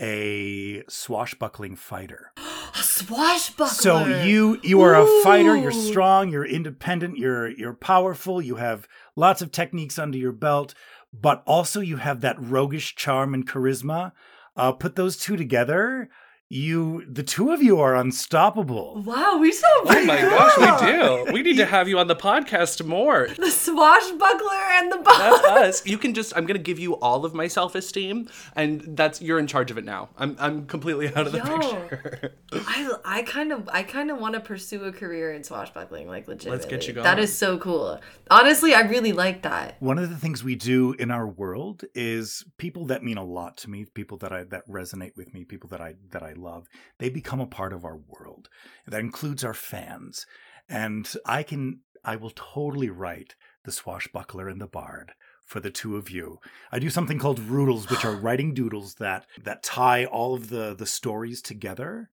a 0.00 0.84
swashbuckling 0.88 1.74
fighter. 1.74 2.32
A 2.74 2.82
swashbuckler. 2.82 3.74
So 3.74 4.04
you 4.22 4.60
you 4.62 4.82
are 4.82 4.94
a 4.94 5.22
fighter. 5.24 5.56
You're 5.56 5.72
strong. 5.72 6.28
You're 6.28 6.44
independent. 6.44 7.16
You're 7.16 7.48
you're 7.48 7.72
powerful. 7.72 8.42
You 8.42 8.56
have 8.56 8.86
lots 9.16 9.40
of 9.42 9.50
techniques 9.50 9.98
under 9.98 10.18
your 10.18 10.32
belt, 10.32 10.74
but 11.12 11.42
also 11.46 11.80
you 11.80 11.96
have 11.96 12.20
that 12.20 12.36
roguish 12.38 12.94
charm 12.94 13.32
and 13.34 13.48
charisma. 13.48 14.12
Uh, 14.54 14.72
put 14.72 14.96
those 14.96 15.16
two 15.16 15.36
together, 15.36 16.08
you 16.50 17.04
the 17.06 17.22
two 17.22 17.52
of 17.52 17.62
you 17.62 17.78
are 17.78 17.94
unstoppable. 17.94 19.02
Wow, 19.04 19.36
we 19.38 19.52
so 19.52 19.66
oh 19.84 20.04
my 20.06 20.16
gosh, 20.20 20.56
we 20.82 20.92
do. 20.92 21.32
We 21.32 21.42
need 21.42 21.58
to 21.58 21.66
have 21.66 21.88
you 21.88 21.98
on 21.98 22.06
the 22.06 22.16
podcast 22.16 22.84
more. 22.84 23.28
The 23.38 23.50
swashbuckler 23.50 24.64
and 24.72 24.92
the 24.92 24.98
That's 25.04 25.44
us. 25.44 25.86
You 25.86 25.98
can 25.98 26.14
just 26.14 26.36
I'm 26.36 26.46
gonna 26.46 26.58
give 26.58 26.78
you 26.78 26.94
all 26.96 27.24
of 27.24 27.34
my 27.34 27.48
self-esteem 27.48 28.28
and 28.56 28.96
that's 28.96 29.20
you're 29.22 29.38
in 29.38 29.46
charge 29.46 29.70
of 29.70 29.78
it 29.78 29.84
now. 29.84 30.08
I'm 30.16 30.36
I'm 30.38 30.66
completely 30.66 31.08
out 31.14 31.26
of 31.26 31.32
the 31.32 31.38
Yo. 31.38 31.44
picture. 31.44 32.34
I 32.52 32.94
I 33.04 33.22
kind 33.22 33.52
of 33.52 33.68
I 33.70 33.82
kind 33.82 34.10
of 34.10 34.18
want 34.18 34.34
to 34.34 34.40
pursue 34.40 34.84
a 34.84 34.92
career 34.92 35.32
in 35.32 35.44
swashbuckling, 35.44 36.08
like 36.08 36.28
legit 36.28 36.50
Let's 36.50 36.66
get 36.66 36.86
you 36.86 36.94
going. 36.94 37.04
that 37.04 37.18
is 37.18 37.36
so 37.36 37.58
cool. 37.58 38.00
Honestly, 38.30 38.74
I 38.74 38.80
really 38.82 39.12
like 39.12 39.42
that. 39.42 39.76
One 39.80 39.98
of 39.98 40.08
the 40.08 40.16
things 40.16 40.42
we 40.42 40.54
do 40.56 40.92
in 40.94 41.10
our 41.10 41.26
world 41.26 41.84
is 41.94 42.44
people 42.56 42.86
that 42.86 43.02
mean 43.04 43.18
a 43.18 43.24
lot 43.24 43.56
to 43.58 43.70
me, 43.70 43.84
people 43.84 44.18
that 44.18 44.32
I 44.32 44.44
that 44.44 44.66
resonate 44.68 45.16
with 45.16 45.32
me, 45.34 45.44
people 45.44 45.68
that 45.70 45.80
I 45.80 45.94
that 46.10 46.22
I 46.22 46.32
love, 46.38 46.68
they 46.98 47.08
become 47.08 47.40
a 47.40 47.46
part 47.46 47.72
of 47.72 47.84
our 47.84 47.96
world. 47.96 48.48
That 48.86 49.00
includes 49.00 49.44
our 49.44 49.54
fans. 49.54 50.26
And 50.68 51.12
I 51.24 51.42
can 51.42 51.80
I 52.04 52.16
will 52.16 52.30
totally 52.30 52.90
write 52.90 53.34
the 53.64 53.72
swashbuckler 53.72 54.48
and 54.48 54.60
the 54.60 54.66
bard 54.66 55.12
for 55.44 55.60
the 55.60 55.70
two 55.70 55.96
of 55.96 56.10
you. 56.10 56.38
I 56.70 56.78
do 56.78 56.90
something 56.90 57.18
called 57.18 57.40
roodles, 57.40 57.90
which 57.90 58.04
are 58.04 58.16
writing 58.16 58.54
doodles 58.54 58.94
that 58.94 59.26
that 59.42 59.62
tie 59.62 60.04
all 60.04 60.34
of 60.34 60.48
the 60.48 60.74
the 60.74 60.86
stories 60.86 61.42
together. 61.42 62.10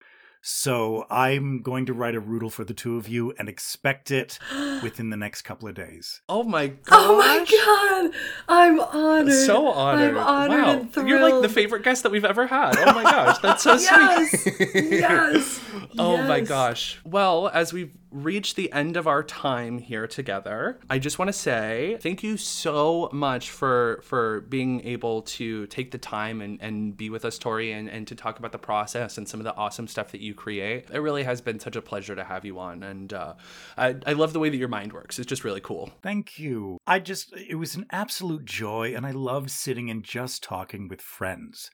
So 0.45 1.07
I'm 1.09 1.63
going 1.63 1.87
to 1.87 1.93
write 1.93 2.17
a 2.17 2.21
roodle 2.21 2.51
for 2.51 2.65
the 2.65 2.75
two 2.75 2.97
of 2.97 3.09
you 3.09 3.33
and 3.39 3.49
expect 3.49 4.11
it 4.11 4.41
within 4.83 5.11
the 5.11 5.17
next 5.17 5.43
couple 5.43 5.69
of 5.69 5.75
days. 5.75 6.21
Oh 6.29 6.43
my 6.45 6.69
god! 6.69 6.83
Oh 6.91 7.19
my 7.19 8.11
god, 8.11 8.21
I'm 8.49 8.81
honored. 8.81 9.33
So 9.33 9.69
honored. 9.69 10.17
I'm 10.17 10.51
honored 10.51 10.63
wow. 10.65 10.71
and 10.73 10.93
thrilled. 10.93 11.09
You're 11.09 11.21
like 11.21 11.43
the 11.43 11.49
favorite 11.49 11.85
guest 11.85 12.03
that 12.03 12.11
we've 12.11 12.25
ever 12.25 12.47
had. 12.47 12.77
Oh 12.79 12.93
my 12.95 13.03
gosh, 13.05 13.39
that's 13.39 13.63
so 13.63 13.75
Yes, 13.75 14.43
sweet. 14.43 14.91
yes. 14.91 15.61
Oh 15.99 16.17
my 16.17 16.41
gosh. 16.41 16.99
Well, 17.05 17.49
as 17.49 17.73
we've 17.73 17.95
reached 18.13 18.57
the 18.57 18.73
end 18.73 18.97
of 18.97 19.07
our 19.07 19.23
time 19.23 19.79
here 19.79 20.07
together, 20.07 20.79
I 20.89 20.99
just 20.99 21.19
want 21.19 21.29
to 21.29 21.33
say 21.33 21.99
thank 22.01 22.23
you 22.23 22.37
so 22.37 23.09
much 23.13 23.51
for 23.51 24.01
for 24.05 24.43
being 24.43 24.85
able 24.87 25.23
to 25.23 25.67
take 25.67 25.91
the 25.91 25.99
time 25.99 26.41
and, 26.41 26.61
and 26.61 26.97
be 26.97 27.11
with 27.11 27.25
us, 27.25 27.39
Tory, 27.39 27.73
and, 27.73 27.89
and 27.89 28.07
to 28.09 28.15
talk 28.15 28.39
about 28.39 28.53
the 28.53 28.59
process 28.59 29.19
and 29.19 29.29
some 29.29 29.41
of 29.41 29.45
the 29.45 29.55
awesome 29.57 29.89
stuff 29.89 30.13
that 30.13 30.21
you 30.21 30.35
create. 30.35 30.89
It 30.93 30.99
really 30.99 31.25
has 31.25 31.41
been 31.41 31.59
such 31.59 31.77
a 31.77 31.83
pleasure 31.83 32.15
to 32.15 32.25
have 32.25 32.45
you 32.45 32.59
on. 32.59 32.83
And 32.83 33.13
uh, 33.13 33.35
I, 33.77 33.97
I 34.07 34.13
love 34.13 34.33
the 34.33 34.39
way 34.39 34.51
that 34.51 34.57
your 34.57 34.69
mind 34.69 34.93
works. 34.93 35.19
It's 35.19 35.29
just 35.29 35.45
really 35.45 35.61
cool. 35.61 35.91
Thank 36.03 36.39
you. 36.39 36.79
I 36.87 36.99
just, 36.99 37.33
it 37.37 37.57
was 37.57 37.75
an 37.75 37.87
absolute 37.91 38.45
joy, 38.45 38.95
and 38.95 39.07
I 39.07 39.13
love 39.13 39.51
sitting 39.51 39.91
and 39.91 40.03
just 40.05 40.43
talking 40.43 40.89
with 40.89 41.01
friends. 41.01 41.71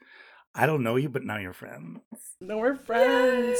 I 0.54 0.66
don't 0.66 0.82
know 0.82 0.96
you, 0.96 1.08
but 1.08 1.24
now 1.24 1.36
you're 1.36 1.52
friends. 1.52 2.00
No, 2.40 2.58
we're 2.58 2.74
friends. 2.76 3.58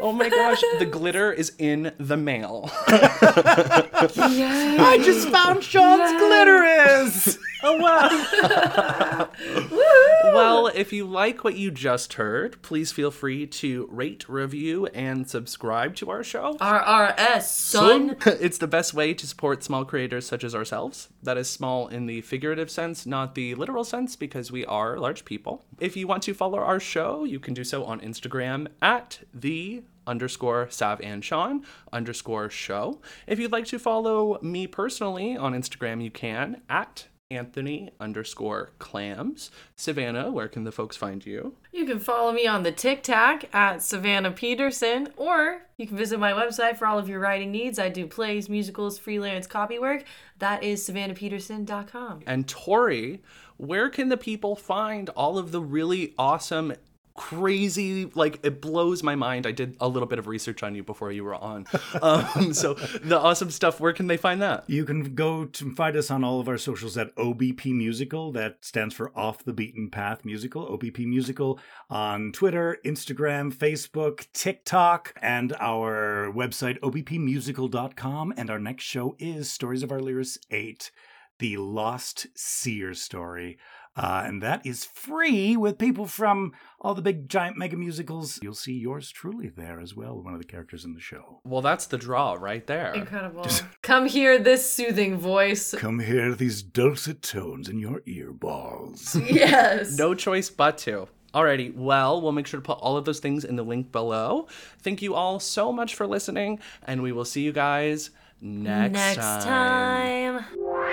Oh 0.00 0.12
my 0.12 0.28
gosh, 0.28 0.62
the 0.78 0.86
glitter 0.86 1.32
is 1.32 1.52
in 1.58 1.92
the 1.98 2.16
mail. 2.16 2.70
Yes. 4.28 4.78
I 4.78 4.98
just 4.98 5.28
found 5.28 5.62
Sean's 5.64 6.12
glitter 6.20 6.64
is. 6.64 7.38
Oh 7.60 7.76
wow. 7.76 9.28
well, 10.32 10.68
if 10.68 10.92
you 10.92 11.04
like 11.04 11.42
what 11.42 11.56
you 11.56 11.72
just 11.72 12.12
heard, 12.12 12.62
please 12.62 12.92
feel 12.92 13.10
free 13.10 13.48
to 13.48 13.88
rate, 13.90 14.28
review, 14.28 14.86
and 14.86 15.28
subscribe 15.28 15.96
to 15.96 16.08
our 16.08 16.22
show. 16.22 16.54
RRS, 16.60 17.42
son. 17.42 18.16
It's 18.24 18.58
the 18.58 18.68
best 18.68 18.94
way 18.94 19.12
to 19.12 19.26
support 19.26 19.64
small 19.64 19.84
creators 19.84 20.24
such 20.24 20.44
as 20.44 20.54
ourselves. 20.54 21.08
That 21.24 21.36
is 21.36 21.50
small 21.50 21.88
in 21.88 22.06
the 22.06 22.20
figurative 22.20 22.70
sense, 22.70 23.06
not 23.06 23.34
the 23.34 23.56
literal 23.56 23.82
sense, 23.82 24.14
because 24.14 24.52
we 24.52 24.64
are 24.64 24.96
large 24.96 25.24
people. 25.24 25.64
If 25.80 25.96
you 25.96 26.06
want 26.06 26.22
to 26.24 26.27
follow 26.34 26.58
our 26.58 26.80
show, 26.80 27.24
you 27.24 27.40
can 27.40 27.54
do 27.54 27.64
so 27.64 27.84
on 27.84 28.00
Instagram 28.00 28.68
at 28.80 29.20
the 29.32 29.82
underscore 30.06 30.68
Sav 30.70 31.00
and 31.02 31.24
Sean 31.24 31.64
underscore 31.92 32.50
show. 32.50 33.00
If 33.26 33.38
you'd 33.38 33.52
like 33.52 33.66
to 33.66 33.78
follow 33.78 34.38
me 34.42 34.66
personally 34.66 35.36
on 35.36 35.52
Instagram, 35.52 36.02
you 36.02 36.10
can 36.10 36.62
at 36.68 37.06
Anthony 37.30 37.90
underscore 38.00 38.70
clams. 38.78 39.50
Savannah, 39.76 40.30
where 40.30 40.48
can 40.48 40.64
the 40.64 40.72
folks 40.72 40.96
find 40.96 41.24
you? 41.26 41.54
You 41.72 41.84
can 41.84 41.98
follow 41.98 42.32
me 42.32 42.46
on 42.46 42.62
the 42.62 42.72
TikTok 42.72 43.44
at 43.54 43.82
Savannah 43.82 44.30
Pedersen, 44.30 45.08
or 45.16 45.66
you 45.76 45.86
can 45.86 45.98
visit 45.98 46.18
my 46.18 46.32
website 46.32 46.78
for 46.78 46.86
all 46.86 46.98
of 46.98 47.08
your 47.08 47.20
writing 47.20 47.52
needs. 47.52 47.78
I 47.78 47.90
do 47.90 48.06
plays, 48.06 48.48
musicals, 48.48 48.98
freelance 48.98 49.46
copy 49.46 49.78
work. 49.78 50.04
That 50.38 50.62
is 50.64 50.88
savannahpedersen.com. 50.88 52.22
And 52.26 52.48
Tory, 52.48 53.20
where 53.58 53.90
can 53.90 54.08
the 54.08 54.16
people 54.16 54.56
find 54.56 55.10
all 55.10 55.38
of 55.38 55.52
the 55.52 55.60
really 55.60 56.14
awesome 56.18 56.72
crazy 57.14 58.04
like 58.14 58.38
it 58.44 58.60
blows 58.60 59.02
my 59.02 59.16
mind 59.16 59.44
i 59.44 59.50
did 59.50 59.76
a 59.80 59.88
little 59.88 60.06
bit 60.06 60.20
of 60.20 60.28
research 60.28 60.62
on 60.62 60.76
you 60.76 60.84
before 60.84 61.10
you 61.10 61.24
were 61.24 61.34
on 61.34 61.66
um, 62.02 62.54
so 62.54 62.74
the 63.02 63.18
awesome 63.18 63.50
stuff 63.50 63.80
where 63.80 63.92
can 63.92 64.06
they 64.06 64.16
find 64.16 64.40
that 64.40 64.64
You 64.68 64.84
can 64.84 65.14
go 65.14 65.46
to 65.46 65.74
find 65.74 65.96
us 65.96 66.10
on 66.10 66.22
all 66.22 66.40
of 66.40 66.48
our 66.48 66.58
socials 66.58 66.96
at 66.98 67.14
OBP 67.16 67.74
Musical. 67.74 68.32
That 68.32 68.64
stands 68.64 68.94
for 68.94 69.10
Off 69.16 69.42
the 69.42 69.52
Beaten 69.52 69.88
Path 69.88 70.24
Musical. 70.24 70.66
OBP 70.66 71.06
Musical 71.06 71.58
on 71.88 72.32
Twitter, 72.32 72.78
Instagram, 72.84 73.52
Facebook, 73.52 74.26
TikTok, 74.32 75.14
and 75.22 75.54
our 75.58 76.30
website, 76.34 76.78
obpmusical.com. 76.80 78.34
And 78.36 78.50
our 78.50 78.58
next 78.58 78.84
show 78.84 79.16
is 79.18 79.50
Stories 79.50 79.82
of 79.82 79.90
Arlyris 79.90 80.38
8, 80.50 80.90
the 81.38 81.56
Lost 81.56 82.26
Seer 82.34 82.94
story. 82.94 83.58
Uh, 83.96 84.22
and 84.26 84.40
that 84.40 84.64
is 84.64 84.84
free 84.84 85.56
with 85.56 85.76
people 85.76 86.06
from 86.06 86.52
all 86.80 86.94
the 86.94 87.02
big 87.02 87.28
giant 87.28 87.56
mega 87.56 87.76
musicals. 87.76 88.38
You'll 88.40 88.54
see 88.54 88.74
yours 88.74 89.10
truly 89.10 89.48
there 89.48 89.80
as 89.80 89.96
well, 89.96 90.22
one 90.22 90.34
of 90.34 90.38
the 90.40 90.46
characters 90.46 90.84
in 90.84 90.94
the 90.94 91.00
show. 91.00 91.40
well 91.44 91.62
that's 91.62 91.86
the 91.86 91.98
draw 91.98 92.34
right 92.34 92.64
there 92.68 92.92
Incredible. 92.94 93.44
Come 93.82 94.06
hear 94.06 94.38
this 94.38 94.70
soothing 94.70 95.16
voice. 95.18 95.74
Come 95.76 95.98
hear 95.98 96.32
these 96.36 96.62
dulcet 96.62 97.22
tones 97.22 97.68
in 97.68 97.80
your 97.80 98.00
earballs. 98.02 99.20
Yes. 99.34 99.96
no 99.98 100.14
choice 100.14 100.48
but 100.50 100.78
to 100.78 101.08
Alrighty, 101.34 101.74
well, 101.74 102.22
we'll 102.22 102.32
make 102.32 102.46
sure 102.46 102.58
to 102.58 102.64
put 102.64 102.78
all 102.78 102.96
of 102.96 103.04
those 103.04 103.20
things 103.20 103.44
in 103.44 103.56
the 103.56 103.62
link 103.62 103.92
below. 103.92 104.46
Thank 104.80 105.02
you 105.02 105.14
all 105.14 105.38
so 105.40 105.70
much 105.72 105.94
for 105.94 106.06
listening, 106.06 106.58
and 106.84 107.02
we 107.02 107.12
will 107.12 107.26
see 107.26 107.42
you 107.42 107.52
guys 107.52 108.10
next, 108.40 108.92
Next 108.94 109.44
time. 109.44 110.44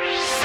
you 0.03 0.44